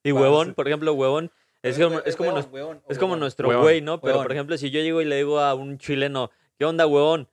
[0.03, 1.31] Y Va, huevón, por ejemplo, huevón,
[1.63, 3.21] es Hue- como, es como, huevón, nues- huevón, o es como huevón.
[3.21, 4.01] nuestro güey, ¿no?
[4.01, 7.29] Pero, por ejemplo, si yo llego y le digo a un chileno, ¿qué onda, huevón?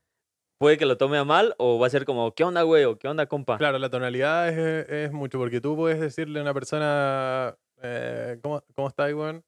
[0.61, 2.83] Puede que lo tome a mal o va a ser como, ¿qué onda, güey?
[2.83, 3.57] o ¿qué onda, compa?
[3.57, 8.63] Claro, la tonalidad es, es mucho, porque tú puedes decirle a una persona, eh, ¿cómo,
[8.75, 9.43] ¿cómo estáis, weón?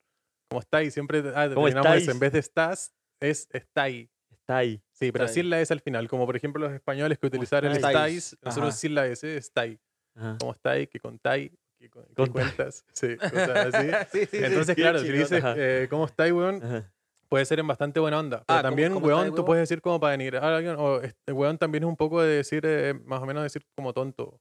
[0.49, 0.91] ¿Cómo estáis?
[0.91, 2.09] Siempre ah, ¿Cómo eso.
[2.09, 4.09] En vez de estás, es estáis.
[4.31, 4.81] Está ahí.
[4.91, 6.07] Sí, pero sin la S al final.
[6.09, 8.35] Como por ejemplo los españoles que utilizaron el estáis?
[8.41, 9.79] nosotros sin la S, estáis.
[10.15, 10.37] Ajá.
[10.39, 10.89] ¿Cómo estáis?
[10.89, 11.51] ¿Qué contáis?
[11.77, 12.85] ¿Qué, cu- qué cuentas?
[12.91, 13.87] Sí, cosas así.
[14.11, 14.43] sí, sí, sí.
[14.43, 16.63] Entonces, Qué claro, si dices, eh, ¿cómo estáis, weón?
[16.63, 16.91] Ajá.
[17.33, 18.43] Puede ser en bastante buena onda.
[18.45, 19.45] Pero Ah, ¿cómo- también, cómo weón, estáis, tú weón?
[19.47, 22.27] puedes decir como para venir a alguien, o este weón también es un poco de
[22.35, 24.39] decir, eh, más o menos decir como tonto.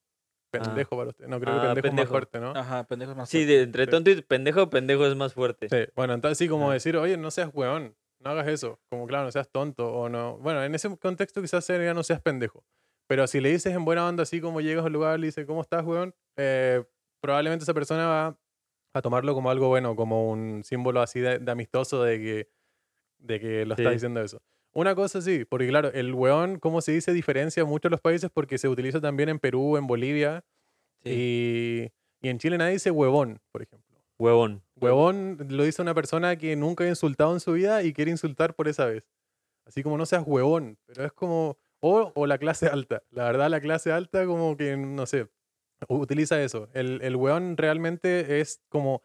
[0.52, 1.26] Pendejo para usted.
[1.26, 2.12] No, creo Ah, que pendejo, es más pendejo.
[2.12, 2.50] fuerte, ¿no?
[2.54, 3.56] Ajá, pendejos más Sí, fuertes.
[3.56, 3.90] de entre Sí.
[3.92, 5.68] tonto y pendejo, pendejo es más fuerte.
[5.70, 6.74] Sí, bueno, entonces sí, como Ajá.
[6.74, 8.78] decir, oye, no seas weón, no hagas eso.
[8.90, 10.36] Como, claro, no seas tonto o no.
[10.36, 12.62] Bueno, en ese contexto quizás sería no seas pendejo.
[13.08, 15.46] Pero si le dices en buena onda, así como llegas al lugar y le dices,
[15.46, 16.14] ¿cómo estás, weón?
[16.36, 16.84] Eh,
[17.22, 18.38] probablemente esa persona va
[18.94, 22.48] a tomarlo como algo bueno, como un símbolo así de, de amistoso de que,
[23.22, 23.94] de que lo está Sí.
[23.94, 24.40] diciendo eso.
[24.74, 28.56] Una cosa sí, porque claro, el weón, como se dice, diferencia mucho los países porque
[28.58, 30.44] se utiliza también en Perú, en Bolivia
[31.04, 31.10] Sí.
[31.10, 33.98] y, y en Chile nadie dice huevón, por ejemplo.
[34.18, 34.62] Huevón.
[34.80, 38.54] Huevón lo dice una persona que nunca ha insultado en su vida y quiere insultar
[38.54, 39.04] por esa vez.
[39.66, 41.58] Así como no seas huevón, pero es como...
[41.80, 43.02] O, o la clase alta.
[43.10, 45.26] La verdad, la clase alta como que, no sé,
[45.88, 46.68] utiliza eso.
[46.74, 49.02] El, el hueón realmente es como,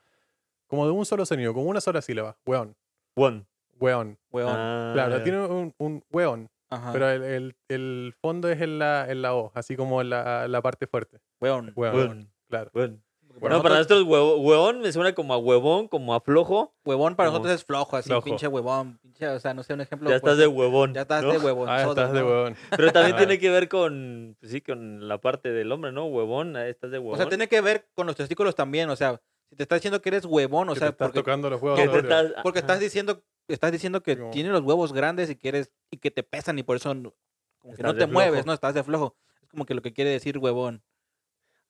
[0.67, 2.37] como de un solo sonido, como una sola sílaba.
[2.45, 2.75] Hueón.
[3.15, 3.47] Huevón.
[3.79, 4.17] Hueón.
[4.31, 4.53] Huevón.
[4.55, 5.23] Ah, Claro, ya.
[5.23, 6.91] tiene un, un hueón, Ajá.
[6.93, 10.61] pero el, el- el fondo es en la, en la O, así como la, la
[10.61, 11.19] parte fuerte.
[11.39, 11.71] Huevón.
[11.75, 11.95] Hueón.
[11.95, 12.31] Huevón.
[12.49, 12.71] Claro.
[12.73, 13.03] Huevón.
[13.39, 16.73] Para no, para nosotros- huevo- huevón me suena como a huevón, como a flojo.
[16.83, 18.23] Huevón para Como nosotros es flojo, así, flojo.
[18.25, 18.97] pinche huevón.
[19.03, 20.09] Pinche, o sea, no sé, un ejemplo.
[20.09, 20.95] Ya estás de huevón.
[20.95, 21.31] Ya estás ¿no?
[21.33, 21.69] de huevón.
[21.69, 22.55] Ah, estás de huevón.
[22.75, 26.05] Pero también tiene que ver con, pues sí, con la parte del hombre, ¿no?
[26.07, 27.13] Huevón, ahí estás de huevón.
[27.13, 28.89] O sea, tiene que ver con los testículos también.
[28.89, 31.19] O sea, si te estás diciendo que eres huevón, o Que sea, te estás porque,
[31.19, 31.79] tocando los huevos.
[31.79, 32.09] Que te doble.
[32.09, 33.21] estás- porque estás diciendo,
[33.53, 36.63] estás diciendo que tienes los huevos grandes y que eres, y que te pesan y
[36.63, 37.13] por eso no-
[37.59, 38.47] como que no te mueves, flojo.
[38.47, 38.53] ¿no?
[38.53, 39.15] Estás de flojo.
[39.41, 40.83] Es como que lo que quiere decir huevón.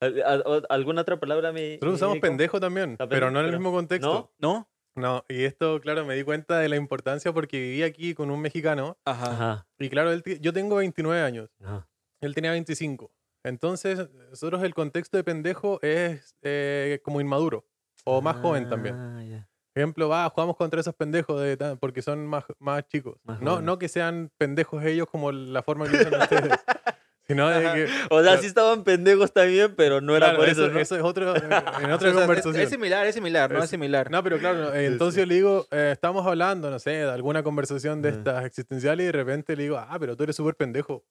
[0.00, 2.26] ¿Al- al- ¿Alguna otra palabra, mi Nosotros mi usamos Nico?
[2.26, 4.32] pendejo también, Está pero pendejo, no en el pero- mismo contexto.
[4.38, 4.56] ¿No?
[4.56, 4.68] ¿No?
[4.94, 8.40] No, y esto, claro, me di cuenta de la importancia porque viví aquí con un
[8.40, 9.30] mexicano Ajá.
[9.32, 9.66] Ajá.
[9.78, 11.88] y claro, él yo tengo 29 años, ajá.
[12.20, 13.12] él tenía 25.
[13.44, 17.64] Entonces, nosotros el contexto de pendejo es eh, como inmaduro
[18.04, 18.96] o más joven también.
[18.96, 19.38] Ah, ya.
[19.38, 19.47] Por
[19.78, 23.16] ejemplo, va, jugamos contra esos pendejos de porque son más, más chicos.
[23.24, 23.66] Más no, jóvenes.
[23.66, 26.52] no que sean pendejos ellos como la forma que usan ustedes,
[27.28, 28.40] Si no, de que- O sea, Claro.
[28.40, 30.78] sí estaban pendejos también, pero no era claro, por eso, ¿no?
[30.80, 32.56] es otro, en otra O sea, es- conversación.
[32.62, 34.10] Es, similar, es similar, no es, Es- similar.
[34.10, 35.20] No, pero claro, eh, Sí, entonces sí.
[35.20, 38.18] yo le digo, eh, estamos hablando, no sé, de alguna conversación de Ajá.
[38.18, 41.04] estas existenciales y de repente le digo, ah, pero tú eres súper pendejo.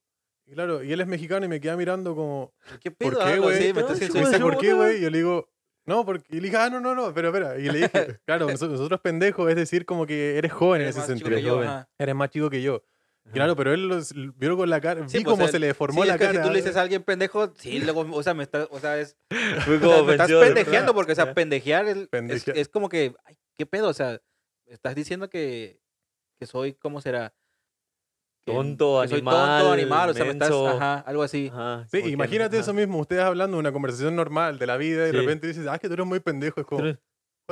[0.47, 2.51] Y claro, y él es mexicano y me queda mirando como,
[2.81, 3.19] ¿Qué ¿por pedo?
[3.23, 3.57] qué, Algo güey?
[3.57, 4.97] así, me estás No, ¿Y Pues dice, yo- ¿por qué, güey?
[4.97, 5.49] Y yo le digo,
[5.87, 7.57] no, porque, y le dije, ah, no, no, no, pero espera.
[7.57, 10.97] Y le dije, claro, nosotros, nosotros pendejos, es decir, como que eres joven en Eres
[10.97, 11.63] ese más chico sentido.
[11.63, 11.85] yo.
[11.97, 12.83] Eres más chico que yo.
[13.33, 16.03] Claro, pero él los, vio con la cara, Sí, vi pues, cómo se le deformó
[16.03, 16.41] sí, la es que cara.
[16.43, 18.97] Si tú le dices a alguien pendejo, sí, luego, o sea, me está, o sea,
[18.99, 23.13] es, o sea, me estás pendejeando porque, o sea, pendejear es, es- es como que,
[23.25, 23.89] ay, ¿qué pedo?
[23.89, 24.21] O sea,
[24.65, 25.81] estás diciendo que,
[26.39, 27.33] que soy, ¿cómo será?
[28.53, 31.49] Tonto, que soy animal, tonto, animal, o sea, me estás, ajá, algo así.
[31.51, 32.63] Ajá, Sí, imagínate ajá.
[32.63, 35.17] eso mismo, ustedes hablando de una conversación normal de la vida y de Sí.
[35.17, 36.61] repente dices, ah, es que tú eres muy pendejo.
[36.61, 36.83] Es como?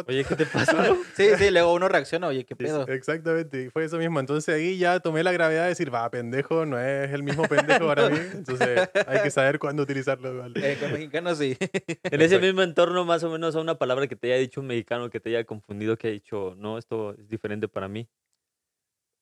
[0.07, 0.75] Oye, ¿qué te pasa?
[1.15, 2.85] Sí, sí, luego uno reacciona, oye, ¿qué Sí, pedo?
[2.87, 4.19] Exactamente, y fue eso mismo.
[4.19, 7.87] Entonces ahí ya tomé la gravedad de decir, va, pendejo, no es el mismo pendejo
[7.87, 8.17] para mí.
[8.33, 10.33] Entonces hay que saber cuándo utilizarlo.
[10.33, 10.53] igual.
[10.57, 11.57] Eh, con mexicanos sí.
[12.11, 14.67] En ese mismo entorno, más o menos, a una palabra que te haya dicho un
[14.67, 18.09] mexicano que te haya confundido, que haya dicho, no, esto es diferente para mí.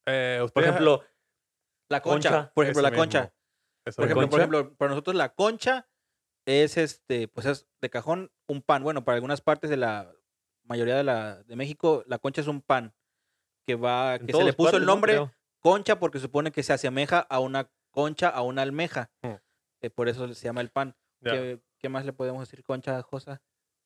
[0.07, 1.03] Eh, Por ejemplo,
[1.89, 3.33] La concha, Concha, por ejemplo, la mismo, concha.
[3.85, 4.29] eso Por ejemplo,
[4.69, 5.87] por para nosotros la concha
[6.45, 8.83] es este, pues es de cajón un pan.
[8.83, 10.11] Bueno, para algunas partes de la
[10.63, 12.93] mayoría de la de México, la concha es un pan
[13.67, 14.91] que va, en que se le puso partes, el ¿no?
[14.93, 19.11] nombre concha porque supone que se asemeja a una concha, a una almeja.
[19.21, 19.35] Hmm.
[19.81, 20.95] Eh, por eso se llama el pan.
[21.21, 23.41] ¿Qué, qué más le podemos decir concha, Josa?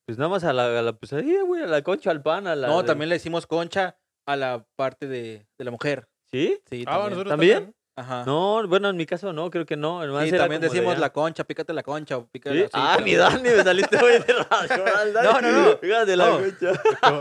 [0.08, 2.48] Pues nada más a la, a la pues ahí, güey, a la concha, al pan,
[2.48, 2.68] a la...
[2.68, 6.10] No, de- también le decimos concha a la parte de, de la mujer.
[6.32, 6.60] ¿Sí?
[6.66, 7.76] Sí, Ah, ¿También?
[8.00, 8.24] Ajá.
[8.28, 10.04] No, bueno, en mi caso no, creo que no.
[10.04, 12.62] era también de, decimos ah, la concha, pícate la concha o pícate ¿Sí?
[12.72, 14.20] la- ah, mi Dani, me saliste muy de
[15.14, 15.24] Dani.
[15.24, 15.78] No, no, no.
[15.80, 16.38] Fíjate la No.
[16.38, 16.72] concha.
[16.72, 17.20] Esto,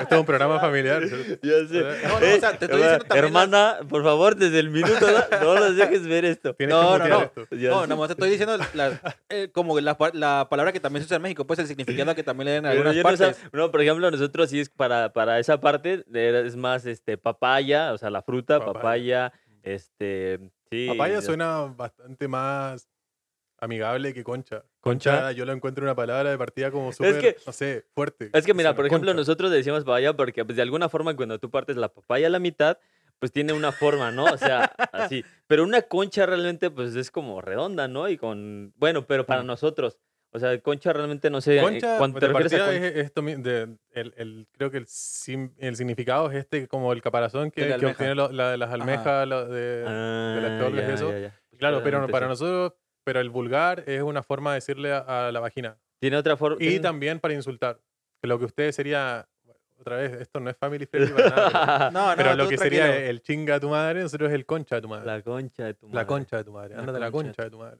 [0.00, 1.02] esto es un programa familiar.
[1.42, 1.82] Ya sé.
[2.06, 4.70] No, no, o sea, te estoy Eh, diciendo también las- Hermana, por favor, desde el
[4.70, 5.38] minuto, ¿no?
[5.44, 6.54] no nos dejes ver esto.
[6.54, 7.22] Tienes No, que no, no.
[7.24, 7.86] esto.
[7.88, 9.00] No, más te estoy diciendo la-
[9.30, 12.22] eh, como la, la palabra que también se usa en México, pues el significado que
[12.22, 13.52] también le dan en Pero algunas yo no, partes.
[13.52, 17.98] no, por ejemplo, nosotros sí es para, para esa parte, es más este papaya, o
[17.98, 18.72] sea, la fruta, Papaya.
[18.74, 19.32] papaya,
[19.64, 20.38] este,
[20.70, 20.86] sí.
[20.88, 22.88] Papaya ya- suena bastante más
[23.58, 24.64] amigable que concha.
[24.80, 25.32] Concha.
[25.32, 28.30] yo lo encuentro una palabra de partida como súper, que- no sé, fuerte.
[28.32, 29.16] Es que mira, por ejemplo, concha.
[29.20, 32.38] nosotros decimos papaya porque pues, de alguna forma cuando tú partes la papaya a la
[32.38, 32.78] mitad,
[33.18, 34.24] pues tiene una forma, ¿no?
[34.24, 35.24] O sea, así.
[35.46, 38.08] Pero una concha realmente pues es como redonda, ¿no?
[38.10, 39.98] Y con, bueno, pero para nosotros,
[40.34, 42.86] o sea, concha realmente no sé, eh, Concha, cuando de te refieres a concha.
[42.88, 47.00] es esto de- el, el- creo que el, sim- el significado es este como el
[47.00, 51.10] caparazón que, de obtiene lo- la- las almejas lo de, Ah, las ya, eso.
[51.12, 51.40] ya, ya.
[51.56, 52.30] Claro, pero para sí.
[52.30, 52.72] nosotros,
[53.04, 55.78] pero el vulgar es una forma de decirle a, a la vagina.
[56.00, 56.56] Tiene otra forma.
[56.60, 57.80] Y también para insultar.
[58.20, 59.28] Que lo que ustedes sería,
[59.84, 62.96] otra vez, esto no es family friendly para nada, No, no, pero, lo que sería
[63.08, 65.06] el chinga a tu madre, nosotros es el concha a tu madre.
[65.06, 65.96] La concha de tu madre.
[65.96, 66.74] La concha de tu madre.
[66.74, 67.42] La Ándate la concha.
[67.44, 67.76] de tu madre.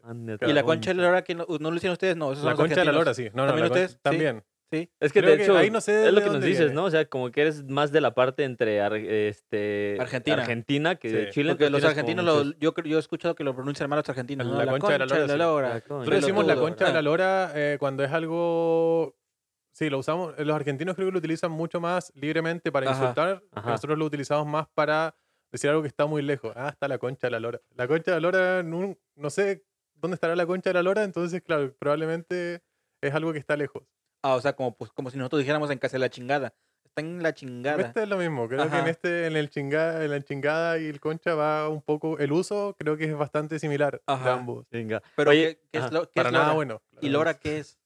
[0.46, 2.54] Y la concha de la lora, que no, no lo hicieron ustedes, no, esos La
[2.54, 3.28] concha de la lora, sí.
[3.34, 3.98] No, no, ¿También ustedes?
[4.02, 4.44] También.
[4.72, 4.90] Sí.
[4.98, 6.58] Es que Creo de que hecho, ahí no sé es de lo que nos dices,
[6.60, 6.74] viene.
[6.74, 6.84] ¿no?
[6.86, 10.36] O sea, como que eres más de la parte entre ar- este, Argentina.
[10.42, 11.30] Argentina que de Sí.
[11.32, 11.50] Chile.
[11.52, 14.46] Porque los argentinos, lo- muchos- yo, yo he escuchado que lo pronuncian mal los argentinos.
[14.46, 14.56] ¿no?
[14.64, 15.38] La concha de la lora, sí.
[15.38, 15.68] lora.
[15.74, 15.94] La concha.
[15.94, 16.68] Nosotros decimos la Pelotudo.
[16.70, 19.14] concha de la lora eh, cuando es algo.
[19.74, 20.38] Sí, lo usamos.
[20.38, 23.00] Los argentinos creo que lo utilizan mucho más libremente para Ajá.
[23.00, 23.42] insultar.
[23.52, 23.70] Ajá.
[23.72, 25.16] Nosotros lo utilizamos más para
[25.50, 26.52] decir algo que está muy lejos.
[26.56, 27.60] Ah, está la concha de la lora.
[27.74, 31.02] La concha de la lora, no, no sé dónde estará la concha de la lora,
[31.02, 32.62] entonces, claro, probablemente
[33.00, 33.82] es algo que está lejos.
[34.22, 36.54] Ah, o sea, como, pues, como si nosotros dijéramos en casa de la chingada.
[36.84, 37.82] Está en la chingada.
[37.82, 38.46] Este es lo mismo.
[38.46, 38.88] Creo que en Ajá.
[38.90, 42.16] este, en el chingada, en la chingada y el concha va un poco.
[42.20, 44.34] El uso creo que es bastante similar de Ajá.
[44.34, 44.66] ambos.
[44.70, 45.02] Venga.
[45.16, 46.54] Pero, Oye, ¿qué, qué es ajá, lo, qué Para es nada lora?
[46.54, 46.82] bueno.
[47.00, 47.78] ¿Y lora qué es?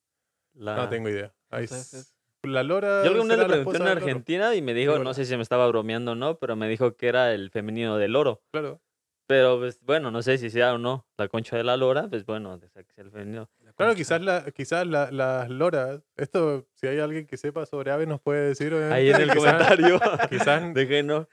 [0.53, 1.33] la- No tengo idea.
[1.53, 2.13] S-
[2.45, 3.05] la lora.
[3.05, 3.97] Yo alguna vez le pregunté en loro.
[3.97, 6.95] Argentina y me dijo, no sé si me estaba bromeando o no, pero me dijo
[6.97, 8.43] que era el femenino del oro.
[8.53, 8.81] Claro.
[9.27, 12.25] Pero pues, bueno, no sé si sea o no la concha de la lora, pues
[12.25, 13.51] bueno, o sea, que sea el femenino.
[13.63, 17.91] La Claro, quizás, la, quizás la- las loras, esto, si hay alguien que sepa sobre
[17.91, 18.73] aves, nos puede decir.
[18.73, 20.01] Ahí en obviamente, el quizás- comentario.
[20.31, 21.27] quizás- Déjenos.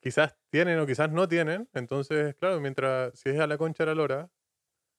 [0.00, 1.68] Quizás tienen o quizás no tienen.
[1.74, 4.30] Entonces, claro, mientras si es a la concha de la lora,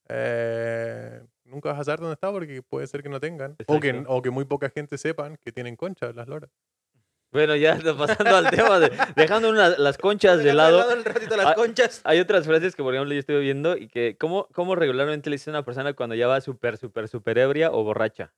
[0.10, 3.56] eh, nunca vas a saber dónde está porque puede ser que no tengan.
[3.68, 6.50] O que, o que muy poca gente sepan que tienen concha las loras.
[7.32, 10.94] Bueno, ya pasando al tema de dejando una- las conchas de lado.
[10.98, 12.02] un ratito las conchas.
[12.06, 15.36] Hay otras frases que, por ejemplo, yo estuve viendo y que, ¿cómo, cómo regularmente le
[15.36, 18.34] dice a una persona cuando ya va súper, súper, súper ebria o borracha?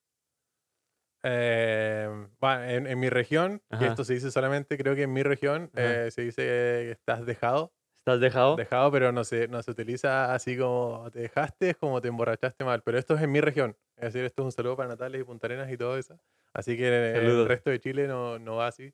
[1.23, 5.21] Eh, bueno, en, en mi región, que esto se dice solamente, creo que en mi
[5.21, 7.73] región eh, se dice que estás dejado.
[7.99, 8.55] ¿Estás dejado?
[8.55, 12.63] Dejado, pero no se, no se utiliza así como te dejaste, es como te emborrachaste
[12.65, 12.81] mal.
[12.83, 13.75] Pero esto es en mi región.
[13.97, 16.19] Es decir, esto es un saludo para Natales y Punta Arenas y todo eso.
[16.53, 18.93] Así que en el resto de Chile no, no va así.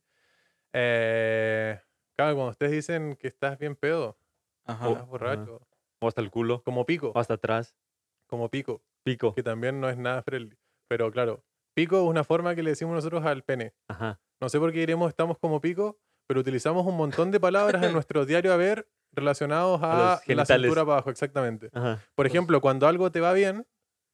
[0.73, 1.79] Eh,
[2.17, 4.17] claro, cuando ustedes dicen que estás bien pedo,
[4.65, 4.89] Ajá.
[4.89, 5.61] estás borracho,
[6.01, 6.61] O hasta el culo.
[6.63, 7.75] como pico, O hasta atrás.
[8.27, 9.33] como pico, Pico.
[9.33, 10.57] que también no es nada friendly.
[10.89, 11.43] Pero claro,
[11.75, 13.73] pico es una forma que le decimos nosotros al pene.
[13.87, 14.19] Ajá.
[14.41, 17.93] No sé por qué diremos estamos como pico, pero utilizamos un montón de palabras en
[18.03, 21.69] nuestro diario haber relacionados A a, la cintura para abajo, exactamente.
[21.73, 21.99] Ajá.
[22.15, 23.65] Por ejemplo, cuando algo te va bien,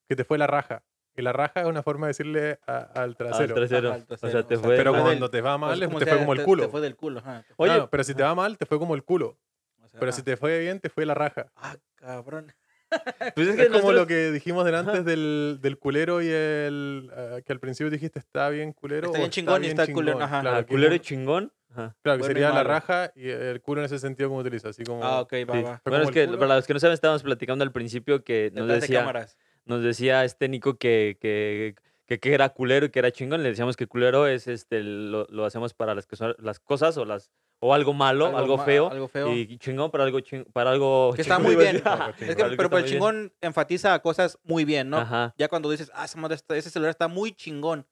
[0.08, 0.84] que te fue la raja.
[1.16, 3.54] Y la raja es una forma de decirle a- al trasero.
[3.56, 3.90] Al trasero.
[3.90, 4.46] Ajá, al O sea, trasero.
[4.46, 4.78] te O sea, fue.
[4.78, 6.64] Pero cuando del- te va mal, te como fue como el te- culo.
[6.64, 7.44] Te fue del culo, ajá.
[7.48, 9.38] te fue- Oye, Ah, pero si te va mal, te fue como el culo.
[9.84, 10.16] o sea, Pero ajá.
[10.16, 11.52] si te fue bien, te fue la raja.
[11.58, 12.54] Ah, cabrón.
[13.36, 17.10] Pues es Es, que como nosotros- lo que dijimos delante del, del culero y el...
[17.16, 19.08] ah, que al principio dijiste está bien culero.
[19.08, 20.42] Está o bien chingón y está culero, ajá.
[20.42, 21.52] Claro, Ajá, que, culero y es chingón.
[21.72, 21.96] Ajá.
[22.02, 24.70] claro, que bueno sería la raja y el culo en ese sentido como utiliza.
[24.70, 25.04] Así como...
[25.04, 25.64] Ah, ok, va, Sí.
[25.64, 25.82] va.
[25.86, 26.40] Bueno, es que culo.
[26.40, 29.38] para los que no saben, estábamos platicando al principio que nos Detrás de decía, cámaras.
[29.66, 31.76] nos decía este Nico que, que,
[32.08, 33.42] que, que era culero y que era chingón.
[33.44, 36.98] Le decíamos que culero es este lo, lo hacemos para las que son las cosas
[36.98, 37.32] o las
[37.64, 39.32] o algo malo, algo, ma- feo, Algo feo.
[39.32, 41.76] y chingón para algo ching- para algo Que está chingón, muy bien.
[41.86, 42.86] Algo Es que, Algo pero, el bien.
[42.96, 44.98] chingón enfatiza cosas muy bien, ¿no?
[44.98, 45.36] Ajá.
[45.38, 47.86] Ya cuando dices, ah, ese celular está muy chingón,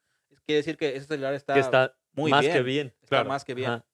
[0.47, 2.53] quiere decir que ese celular está, que está muy más bien.
[2.53, 2.87] que bien.
[3.01, 3.29] está Claro.
[3.29, 3.71] más que bien.
[3.71, 3.85] Ajá.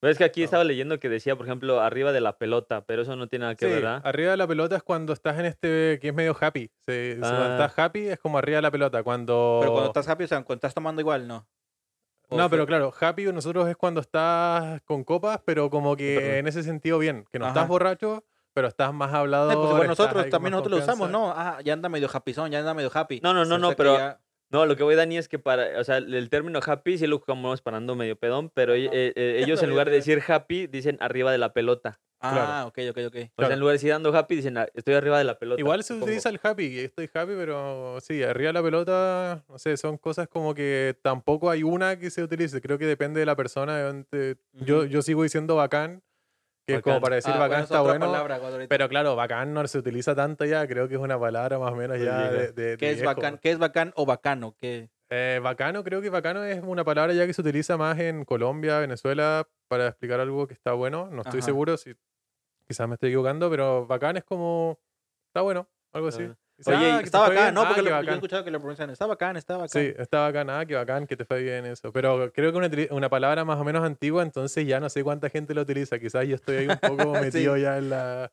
[0.00, 0.44] Pero es que aquí Claro.
[0.44, 3.54] estaba leyendo que decía, por ejemplo, arriba de la pelota, pero eso no tiene nada
[3.56, 4.00] que Sí, ver, ¿verdad?
[4.04, 6.70] arriba de la pelota es cuando estás en este que es medio happy.
[6.86, 7.52] Se- se- Cuando Ah.
[7.66, 9.02] estás happy es como arriba de la pelota.
[9.02, 9.58] Cuando...
[9.60, 11.48] Pero cuando estás happy, o sea, cuando estás tomando igual, ¿no.
[12.28, 16.34] O No, pero claro, happy nosotros es cuando estás con copas, pero como que Perdón.
[16.36, 17.24] en ese sentido bien.
[17.32, 17.54] Que no Ajá.
[17.54, 19.52] estás borracho, pero estás más hablador.
[19.52, 21.10] Eh, pues estás nosotros también nosotros lo usamos.
[21.10, 21.32] ¿no?
[21.34, 23.20] Ah, ya anda medio happyzón, ya anda medio happy.
[23.22, 25.78] No, no, no, O no, pero ya- No, lo que voy, Dani, es que para,
[25.78, 29.12] o sea, el término happy sí lo ocupamos parando medio pedón, pero eh, eh,
[29.46, 30.16] ellos en Medio lugar de pedón.
[30.18, 32.00] decir happy, dicen arriba de la pelota.
[32.20, 33.14] Ah, ok, ok, ok.
[33.14, 33.54] O sea, Claro.
[33.54, 35.60] en lugar de decir ando happy, dicen "Ah, estoy arriba de la pelota.
[35.60, 36.06] Igual se supongo.
[36.06, 39.98] utiliza el happy, y estoy happy, pero sí, arriba de la pelota, no sé, son
[39.98, 44.04] cosas como que tampoco hay una que se utilice, creo que depende de la persona.
[44.52, 46.02] yo, yo sigo diciendo bacán,
[46.68, 49.66] que es como para decir Ah, bacán bueno, está bueno, palabra, pero claro, bacán no
[49.66, 52.52] se utiliza tanto ya, creo que es una palabra más o menos ya de, de-
[52.52, 53.38] de ¿Qué es bacán?
[53.38, 54.54] ¿Qué es bacán o bacano?
[54.60, 54.90] ¿Qué?
[55.10, 58.78] Eh, bacano, creo que bacano es una palabra ya que se utiliza más en Colombia,
[58.78, 61.08] Venezuela, para explicar algo que está bueno.
[61.10, 61.46] No estoy Ajá.
[61.46, 61.94] seguro si
[62.66, 64.78] quizás me estoy equivocando, pero bacán es como
[65.28, 66.28] está bueno, algo así.
[66.58, 67.60] Quizás, Oye, "Ah, Está bacán, bien, ¿no?
[67.62, 68.14] ah, Porque lo- yo he bacán".
[68.14, 68.90] escuchado que lo pronuncian.
[68.90, 69.68] Está bacán, está bacán.
[69.68, 71.92] Sí, está bacán, ah, qué bacán, que te fue bien eso.
[71.92, 75.30] Pero creo que una, una palabra más o menos antigua, entonces ya no sé cuánta
[75.30, 75.98] gente la utiliza.
[76.00, 78.32] Quizás yo estoy ahí un poco metido ya en la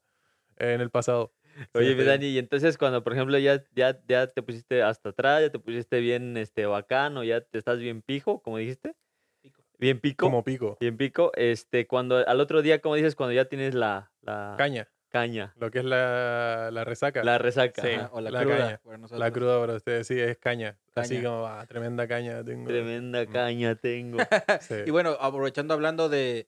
[0.57, 1.31] en el pasado.
[1.73, 5.09] Oye, Sí, mi Dani, y entonces cuando, por ejemplo, ya, ya, ya te pusiste hasta
[5.09, 8.93] atrás, ya te pusiste bien este, bacano, ya te estás bien pijo, como dijiste.
[9.41, 9.63] Pico.
[9.77, 10.25] Bien pico.
[10.25, 11.31] Como pico, Bien pico.
[11.35, 15.71] Este, cuando al otro día, como dices, cuando ya tienes la, la caña, caña, lo
[15.71, 17.23] que es la, la resaca.
[17.23, 17.82] la resaca.
[17.82, 17.93] Sí.
[17.93, 18.58] ajá, o la, la cruda.
[18.58, 20.78] caña, para La cruda para ustedes, sí, es caña.
[20.93, 22.67] Así como, ah, tremenda caña tengo.
[22.67, 23.32] Tremenda Mm.
[23.32, 24.17] caña tengo.
[24.62, 24.75] Sí.
[24.86, 26.47] Y bueno, aprovechando hablando de,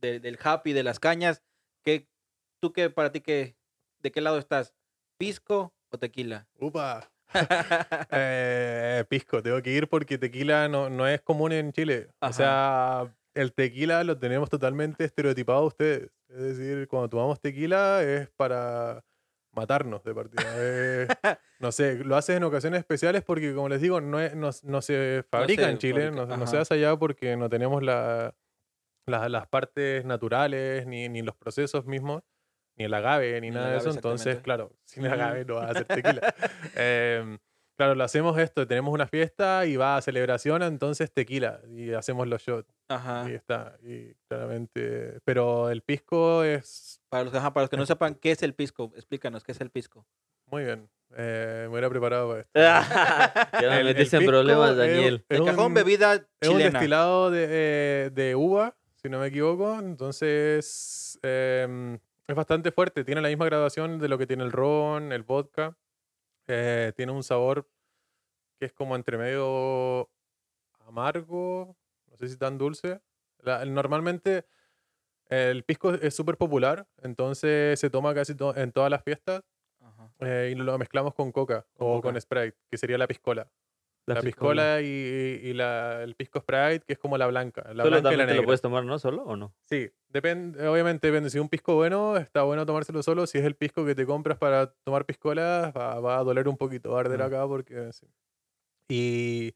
[0.00, 1.42] de- del happy, de las cañas,
[1.84, 2.08] ¿qué,
[2.60, 3.54] ¿tú qué para ti qué,
[4.00, 4.74] de qué lado estás?
[5.18, 6.48] ¿Pisco o tequila?
[6.58, 7.08] Upa.
[8.10, 12.08] Eh, pisco, tengo que ir porque tequila no, no es común en Chile.
[12.20, 12.30] Ajá.
[12.30, 16.10] O sea, el tequila lo tenemos totalmente estereotipado ustedes.
[16.28, 19.04] Es decir, cuando tomamos tequila es para
[19.54, 20.44] matarnos de partida.
[20.56, 21.06] Eh,
[21.60, 24.82] no sé, lo haces en ocasiones especiales porque, como les digo, no, es- no, no
[24.82, 28.34] se fabrica en Chile, fabrica, no, no se hace allá porque no tenemos la-
[29.06, 32.22] la- las partes naturales ni, ni los procesos mismos,
[32.76, 33.88] ni el agave, ni, nada de eso.
[33.96, 36.20] Entonces, claro, sin agave no vas a hacer tequila.
[36.76, 37.38] Em,
[37.82, 42.28] claro, lo hacemos esto, tenemos una fiesta y va a celebración, entonces tequila y hacemos
[42.28, 43.26] los shots Ajá.
[43.28, 47.86] y está, y claramente, pero el pisco es Para los, ajá, para los que no
[47.86, 50.06] sepan qué es el pisco, explícanos qué es el pisco.
[50.46, 52.50] muy bien, eh, me hubiera preparado para esto.
[53.62, 55.24] ya me metiste en problemas, es- Daniel.
[55.28, 56.70] es El cajón un- bebida Es un chilena.
[56.78, 59.78] destilado de, eh, de uva, si no me equivoco.
[59.80, 63.02] Entonces, em, es bastante fuerte.
[63.04, 65.76] Tiene la misma graduación de lo que tiene el ron, el vodka.
[66.48, 67.68] Eh, tiene un sabor
[68.58, 70.10] que es como entre medio
[70.80, 71.76] amargo,
[72.06, 73.00] no sé si tan dulce.
[73.38, 74.46] La- normalmente
[75.28, 79.42] el pisco es súper popular, entonces se toma casi to- en todas las fiestas
[79.80, 80.12] Ajá.
[80.20, 82.08] eh, y lo mezclamos con coca Con o coca.
[82.12, 83.50] con Sprite, que sería la piscola.
[84.04, 87.62] La, piscola, y, y la- el pisco Sprite, que es como la blanca.
[87.72, 88.46] La Solo blanca y también la te lo negra.
[88.46, 88.98] puedes tomar, ¿no?
[88.98, 89.54] ¿Solo o no?
[89.64, 91.30] Sí, depende, obviamente depende.
[91.30, 93.26] Si es un pisco bueno, está bueno tomárselo solo.
[93.28, 96.56] Si es el pisco que te compras para tomar piscola, va, va a doler un
[96.56, 97.22] poquito, va a arder Mm.
[97.22, 98.06] acá porque sí.
[98.88, 99.54] Y,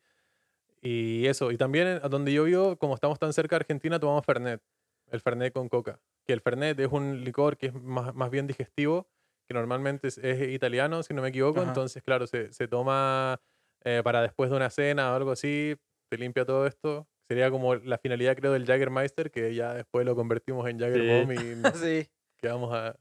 [0.80, 1.50] y eso.
[1.50, 4.62] Y también a donde yo vivo, como estamos tan cerca de Argentina, tomamos Fernet.
[5.10, 6.00] El Fernet con coca.
[6.24, 9.08] Que el Fernet es un licor que es más, más bien digestivo,
[9.46, 11.60] que normalmente es, es italiano, si no me equivoco.
[11.60, 11.68] Ajá.
[11.68, 13.40] Entonces, claro, se, se toma
[13.84, 15.76] eh, para después de una cena o algo así,
[16.08, 17.08] te limpia todo esto.
[17.28, 21.08] Sería como la finalidad, creo, del Jägermeister, que ya después lo convertimos en Jäger Sí.
[21.08, 21.72] Bomb y nos
[22.04, 22.08] Sí.
[22.38, 22.96] quedamos a...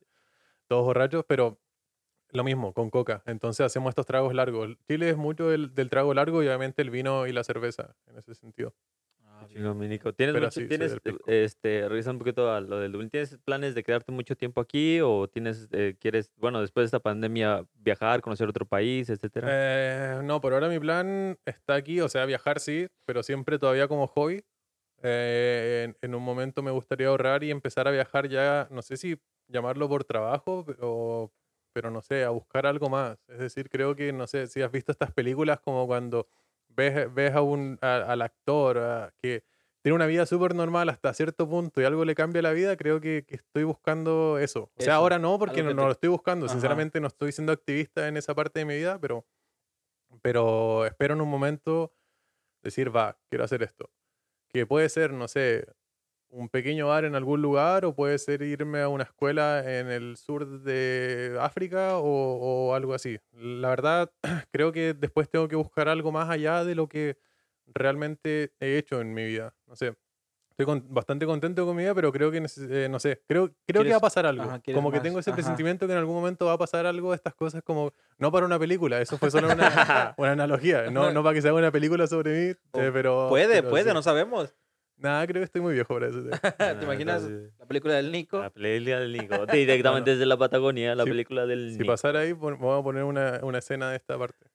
[0.68, 1.60] todos borrachos, pero
[2.32, 3.24] lo mismo, con coca.
[3.26, 4.78] Entonces hacemos estos tragos largos.
[4.88, 8.18] Chile es mucho del, del trago largo y obviamente el vino y la cerveza, en
[8.18, 8.74] ese sentido.
[9.38, 9.80] Ah, chingón.
[10.16, 13.84] ¿Tienes, mucho- sí, tienes este, revisando un poquito a lo del Dublín, ¿tienes planes de
[13.84, 18.48] quedarte mucho tiempo aquí o tienes, eh, quieres, bueno, después de esta pandemia, viajar, conocer
[18.48, 19.48] otro país, etcétera?
[19.50, 23.88] Eh, no, por ahora mi plan está aquí, o sea, viajar sí, pero siempre todavía
[23.90, 24.44] como hobby.
[25.04, 28.98] Eh, en, en un momento me gustaría ahorrar y empezar a viajar ya, no sé
[28.98, 29.18] si
[29.48, 31.34] llamarlo por trabajo, pero,
[31.74, 33.18] pero no sé, a buscar algo más.
[33.28, 36.28] Es decir, creo que, no sé, si has visto estas películas como cuando
[36.76, 39.44] ves, ves a un, a- al actor a- que
[39.82, 43.00] tiene una vida súper normal hasta cierto punto y algo le cambia la vida, creo
[43.00, 44.64] que, que estoy buscando eso.
[44.76, 46.46] O sea, Eso, ahora no, porque no, lo estoy buscando.
[46.48, 46.54] Ajá.
[46.54, 49.26] Sinceramente, no estoy siendo activista en esa parte de mi vida, pero,
[50.22, 51.94] pero espero en un momento
[52.64, 53.92] decir, va, quiero hacer esto.
[54.50, 55.68] Que puede ser, no sé,
[56.30, 60.18] un pequeño bar en algún lugar o puede ser irme a una escuela en el
[60.18, 62.04] sur de África o,
[62.70, 63.18] o algo así.
[63.32, 64.12] La verdad,
[64.52, 67.18] creo que después tengo que buscar algo más allá de lo que
[67.68, 69.56] realmente he hecho en mi vida.
[69.68, 69.96] No sé.
[70.52, 73.84] Estoy con- bastante contento con mi vida, pero creo que, eh, no sé, creo, creo
[73.84, 74.44] que va a pasar algo.
[74.44, 75.36] ajá, como que más, tengo ese ajá.
[75.36, 78.46] presentimiento que en algún momento va a pasar algo de estas cosas como, no para
[78.46, 81.72] una película, eso fue solo una, una analogía, no, no para que se haga una
[81.74, 83.28] película sobre mí, eh, pero...
[83.28, 83.94] Puede, pero puede, sí.
[83.94, 84.56] no sabemos.
[84.98, 86.24] Nada, creo que estoy muy viejo para eso.
[86.32, 87.24] Ah, ¿Te imaginas
[87.60, 88.40] la película del Nico?
[88.40, 89.46] La película del Nico.
[89.46, 91.92] Directamente desde la Patagonia, la Si- película del Si Nico.
[91.92, 94.46] pasara ahí, vamos a poner una, una escena de esta parte.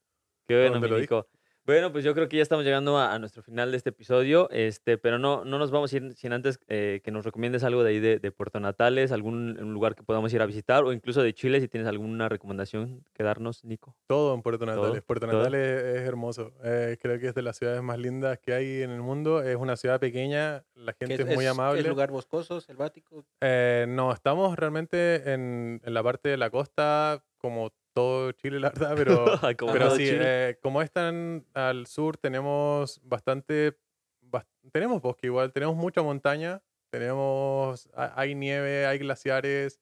[0.49, 1.01] Qué bueno, mi.
[1.01, 1.27] Nico.
[1.71, 4.51] Bueno, pues yo creo que ya estamos llegando a, a nuestro final de este episodio,
[4.51, 7.85] este, pero no, no nos vamos a ir sin antes eh, que nos recomiendes algo
[7.85, 10.93] de ahí de, de Puerto Natales, algún un lugar que podamos ir a visitar, o
[10.93, 13.95] incluso de Chile, si tienes alguna recomendación que darnos, Nico.
[14.09, 15.03] Todo en Puerto Todo, Natales.
[15.05, 15.37] Puerto todo.
[15.37, 16.53] Natales es, es hermoso.
[16.65, 19.41] Eh, creo que es de las ciudades más lindas que hay en el mundo.
[19.41, 21.83] Es una ciudad pequeña, la gente es, muy amable.
[21.83, 23.25] Es lugar boscoso, selvático.
[23.43, 28.71] Eh, no, estamos realmente en, en la parte de la costa, como todo Chile, la
[28.71, 33.77] verdad, pero, Como pero sí, eh, como están al sur, tenemos bastante,
[34.23, 39.81] bas- tenemos bosque igual, tenemos mucha montaña, tenemos, ha- hay nieve, hay glaciares,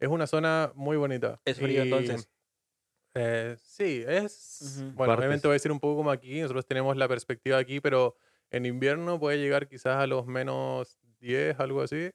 [0.00, 1.40] es una zona muy bonita.
[1.44, 2.28] Es frío, Y, entonces.
[3.14, 4.92] eh, sí, es, Ujú.
[4.94, 5.18] bueno, Partes.
[5.18, 8.16] obviamente voy a decir un poco como aquí, nosotros tenemos la perspectiva aquí, pero
[8.50, 12.10] en invierno puede llegar quizás a los menos 10, algo así.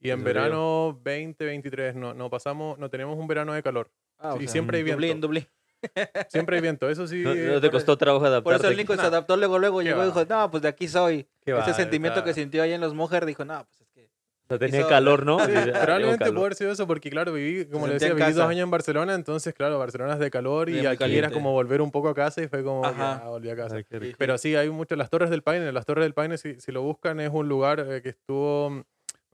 [0.00, 3.90] Y en verano 20, 23, no, no pasamos, no tenemos un verano de calor.
[4.18, 5.00] Ah, o y sea, siempre hay viento.
[5.02, 5.46] Dublín, Dublín.
[6.28, 7.22] Siempre hay viento, eso sí.
[7.22, 8.62] No, no eh, te por- costó trabajo Por adaptarte.
[8.62, 9.08] eso el Nico se No.
[9.08, 11.24] adaptó luego, luego ¿Qué llegó y dijo, no, pues de aquí soy.
[11.44, 14.04] qué Ese va, sentimiento que sintió ahí en los mujeres, dijo, no, pues es que...
[14.04, 15.38] O sea, tenía hizo- calor, ¿no?
[15.44, 16.34] Sí, Dice, "Ah, tengo probablemente calor".
[16.34, 18.70] puede haber sido eso, porque claro, viví, como le decía, en viví dos años en
[18.70, 22.14] Barcelona, entonces claro, Barcelona es de calor y aquí era como volver un poco a
[22.14, 23.22] casa y fue como, Ajá.
[23.26, 23.76] volví a casa.
[23.76, 24.14] Ay.
[24.16, 24.96] Pero sí, hay mucho.
[24.96, 27.80] Las Torres del Paine, las Torres del Paine, si, si lo buscan, es un lugar
[27.86, 28.84] eh, que estuvo,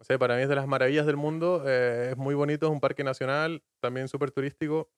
[0.00, 1.62] no sé, para mí es de las maravillas del mundo.
[1.66, 4.90] eh, es muy bonito, es un parque nacional, también súper turístico.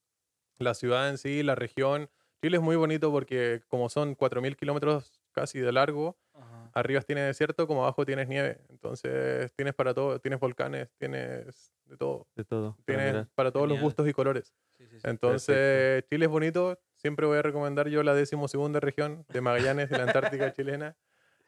[0.58, 2.08] La ciudad en sí, la región.
[2.40, 6.70] Chile es muy bonito porque como son 4.000 kilómetros casi de largo, Ajá.
[6.74, 8.60] arriba tienes desierto, como abajo tienes nieve.
[8.68, 12.28] Entonces tienes para todo, tienes volcanes, tienes de todo.
[12.36, 12.72] De todo.
[12.76, 13.28] para Tienes mirar.
[13.34, 13.84] para todos los Genial.
[13.84, 14.54] gustos y colores.
[14.78, 15.08] Sí, sí, sí.
[15.08, 16.78] Entonces, Chile es bonito.
[16.94, 20.96] Siempre voy a recomendar yo la decimosegunda región de Magallanes y la Antártica chilena.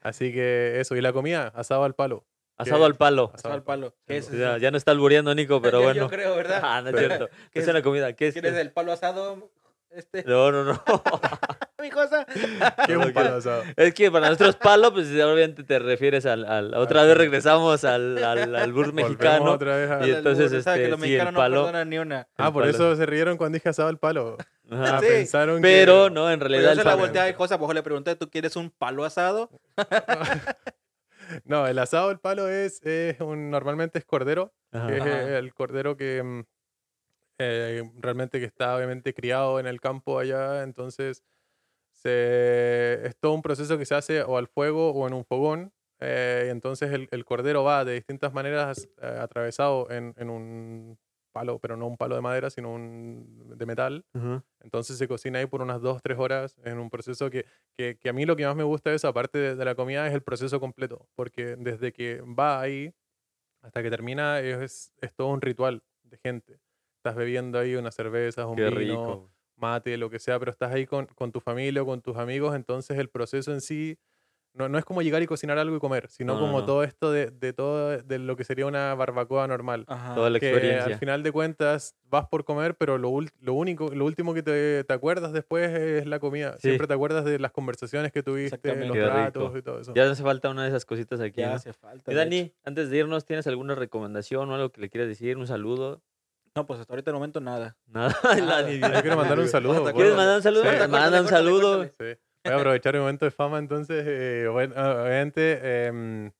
[0.01, 0.97] Así que eso.
[0.97, 2.27] Y la comida, asado al palo.
[2.57, 3.31] Asado que- al palo.
[3.35, 3.95] Asado al palo.
[4.07, 4.57] ¿Qué es Ya, eso?
[4.59, 6.01] ya no está albureando, Nico, pero Yo- bueno.
[6.03, 6.61] Yo creo, ¿verdad?
[6.65, 7.29] Ah, no es Pero- cierto.
[7.53, 7.71] ¿Qué Es es?
[7.71, 8.13] una comida.
[8.13, 8.33] ¿Qué es?
[8.33, 9.51] ¿Quieres el palo asado?
[9.91, 10.83] Este, No, no, no.
[11.81, 12.27] mi cosa.
[12.87, 13.63] ¿Qué es un palo asado?
[13.77, 16.45] Es que para nosotros palo, pues obviamente te refieres al...
[16.47, 19.53] al- otra vez regresamos al, al, al bur Volvemos mexicano.
[19.53, 21.91] otra vez a- Y entonces, Albur, ¿sabes que este, los sí, el palo- no perdonan
[21.91, 22.27] ni una.
[22.37, 24.37] Ah, por eso se rieron cuando dije asado al palo.
[24.71, 24.97] Ajá.
[24.97, 26.11] Ah, Sí, pensaron Pero que...
[26.15, 28.29] no, en Pero realidad yo el se la volteé de cosa, pues le pregunté, ¿tú
[28.31, 29.49] quieres un palo asado?
[31.45, 34.55] No, el asado al palo es, es un, normalmente es cordero.
[34.73, 34.89] Ajá.
[34.89, 36.41] que es el cordero que mm,
[37.39, 41.25] eh, realmente que está obviamente criado en el campo allá, entonces
[41.93, 45.73] se, es todo un proceso que se hace o al fuego o en un fogón,
[46.01, 50.99] eh, y entonces el, el cordero va de distintas maneras eh, atravesado en, en un
[51.35, 54.07] palo, pero no un palo de madera, sino un de metal,
[54.61, 57.45] entonces se cocina ahí por unas 2, 3 horas en un proceso que,
[57.77, 59.75] que, que a mí lo que más me gusta de eso, aparte de, de la
[59.75, 62.95] comida, es el proceso completo, porque desde que va ahí
[63.63, 66.61] hasta que termina es, es todo un ritual de gente.
[66.99, 69.31] Estás bebiendo ahí unas cervezas, un Qué vino, rico.
[69.57, 72.55] mate, lo que sea, pero estás ahí con, con tu familia o con tus amigos,
[72.55, 73.99] entonces el proceso en sí
[74.55, 76.65] no, no es como llegar y cocinar algo y comer, sino No, como no.
[76.67, 79.85] todo esto de, de todo de lo que sería una barbacoa normal.
[79.89, 80.15] Ajá.
[80.15, 80.93] Toda la Que experiencia.
[80.93, 84.43] al final de cuentas vas por comer, pero lo, ul- lo único, lo último que
[84.43, 86.53] te, te acuerdas después es la comida.
[86.55, 86.69] Sí.
[86.69, 89.53] Siempre te acuerdas de las conversaciones que tuviste, los rico.
[89.59, 89.93] y todo eso.
[89.95, 91.41] Ya hace falta una de esas cositas aquí.
[91.41, 91.55] Ya ¿no?
[91.57, 92.13] hace falta.
[92.13, 92.55] Y Dani, hecho.
[92.65, 95.37] antes de irnos, ¿tienes alguna recomendación o algo que le quieras decir?
[95.37, 96.01] ¿Un saludo?
[96.57, 97.77] No, pues hasta ahorita el momento nada.
[97.89, 98.71] Nada, Nada.
[98.71, 99.83] Yo quiero mandar un saludo.
[99.93, 100.17] ¿Quieres ¿Quieres ¿puedo?
[100.17, 100.63] mandar un saludo?
[100.63, 100.89] Sí.
[100.89, 101.85] Manda un saludo.
[101.85, 102.19] Sí.
[102.45, 106.31] Voy a aprovechar mi momento de fama, entonces, eh, bueno, obviamente em,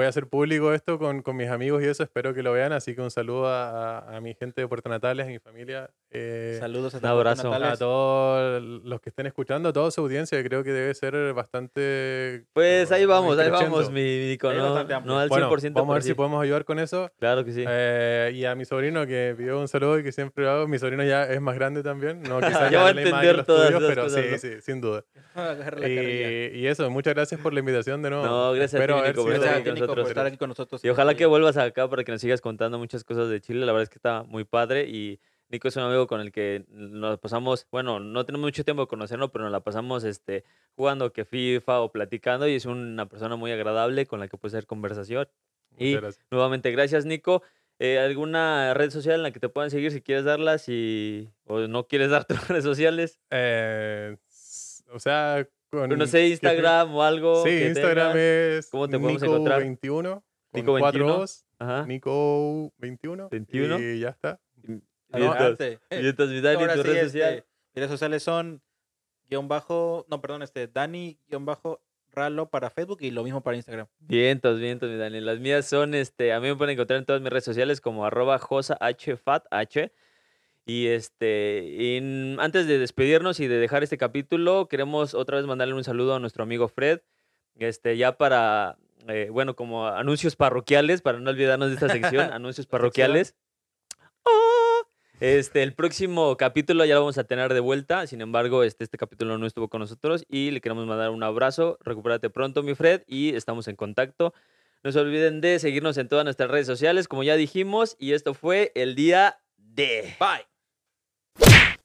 [0.00, 2.72] voy a hacer público esto con, con mis amigos y eso, espero que lo vean,
[2.72, 5.90] así que un saludo a, a- a mi gente de Puerto Natales, a mi familia,
[6.10, 7.52] eh, Saludos a Un abrazo.
[7.52, 11.34] A todos los que estén escuchando, a toda su audiencia, que creo que debe ser
[11.34, 12.44] bastante...
[12.52, 15.28] Pues ahí eh, vamos, ahí vamos, mi Nico, no, no al 100%.
[15.28, 16.08] Bueno, vamos a ver sí.
[16.08, 17.10] si podemos ayudar con eso.
[17.18, 17.64] Claro que sí.
[17.68, 20.66] Eh, y a mi sobrino que pidió un saludo y que siempre lo hago.
[20.68, 22.22] Mi sobrino ya es más grande también.
[22.22, 24.38] No quizás Ya va a entender los todas tuyos, pero cosas, sí, ¿no?
[24.38, 25.04] sí, sin duda.
[25.80, 28.24] Y, y eso, muchas gracias por la invitación de nuevo.
[28.24, 30.10] No, gracias a ti, Espero Nico, estar Gracias a ti, Nico, por nosotros.
[30.10, 30.84] estar aquí con nosotros.
[30.84, 33.60] Y ojalá que vuelvas acá para que nos sigas contando muchas cosas de Chile.
[33.66, 35.20] La verdad es que está muy padre y
[35.50, 38.88] Nico es un amigo con el que nos pasamos, bueno, no tenemos mucho tiempo de
[38.88, 40.44] conocernos, pero nos la pasamos este,
[40.76, 44.54] jugando que FIFA o platicando y es una persona muy agradable con la que puedes
[44.54, 45.28] hacer conversación.
[45.70, 46.26] Muchas Y gracias.
[46.30, 47.42] nuevamente, gracias Nico.
[47.80, 51.60] Eh, ¿Alguna red social en la que te puedan seguir si quieres darlas y, o
[51.66, 53.20] no quieres dar tus redes sociales?
[53.30, 54.18] Eh,
[54.92, 55.88] o sea, con.
[55.98, 57.42] No sé, ¿qué- Instagram o algo.
[57.44, 58.16] Sí, que Instagram tengas.
[58.16, 58.70] es.
[58.70, 59.62] ¿Cómo te podemos encontrar?
[59.62, 60.22] Nico21.
[60.52, 60.78] Con Nico21.
[60.80, 61.86] cuatro O's, Ajá.
[61.86, 63.28] Nico21.
[63.30, 63.80] 21.
[63.80, 64.40] Y ya está.
[65.12, 65.80] Mientras, Adelante.
[65.90, 67.34] mientras, mi Dani, Ahora tu sí, red este, social.
[67.34, 68.62] mis redes sociales son
[69.28, 71.80] guion bajo, no, perdón, este, Dani guion bajo
[72.12, 73.86] Ralo para Facebook y lo mismo para Instagram.
[74.00, 75.20] Vientos, vientos, mi Dani.
[75.20, 78.04] Las mías son, este, a mí me pueden encontrar en todas mis redes sociales como
[78.04, 79.44] arroba josahfath.
[80.70, 81.98] Y este, y
[82.38, 86.20] antes de despedirnos y de dejar este capítulo, queremos otra vez mandarle un saludo a
[86.20, 87.00] nuestro amigo Fred.
[87.56, 92.68] Este, ya para, eh, bueno, como anuncios parroquiales, para no olvidarnos de esta sección, anuncios
[92.68, 93.34] parroquiales.
[94.22, 94.86] ¡Oh!
[95.18, 98.06] Este, el próximo capítulo ya lo vamos a tener de vuelta.
[98.06, 101.78] Sin embargo, este, este capítulo no estuvo con nosotros y le queremos mandar un abrazo.
[101.80, 104.34] Recupérate pronto, mi Fred, y estamos en contacto.
[104.84, 108.34] No se olviden de seguirnos en todas nuestras redes sociales, como ya dijimos, y esto
[108.34, 110.14] fue el día de.
[110.20, 110.49] Bye.
[111.38, 111.78] Bien,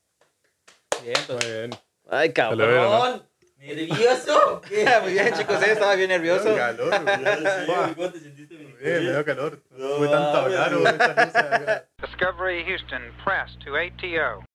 [1.02, 1.70] Muy entonces- bien.
[2.10, 3.24] ¡Ay, cabrón!
[3.58, 4.62] ¿Nervioso?
[4.70, 4.86] ¿Qué?
[5.02, 6.46] Muy bien, chicos, eh, estaba bien nervioso.
[6.50, 7.96] Me dio calor.
[7.96, 9.64] ¿Cómo te sentiste, Bien, me dio calor.
[9.98, 11.88] Fue tanto hablar.
[12.02, 14.46] Discovery Houston, press to ATO.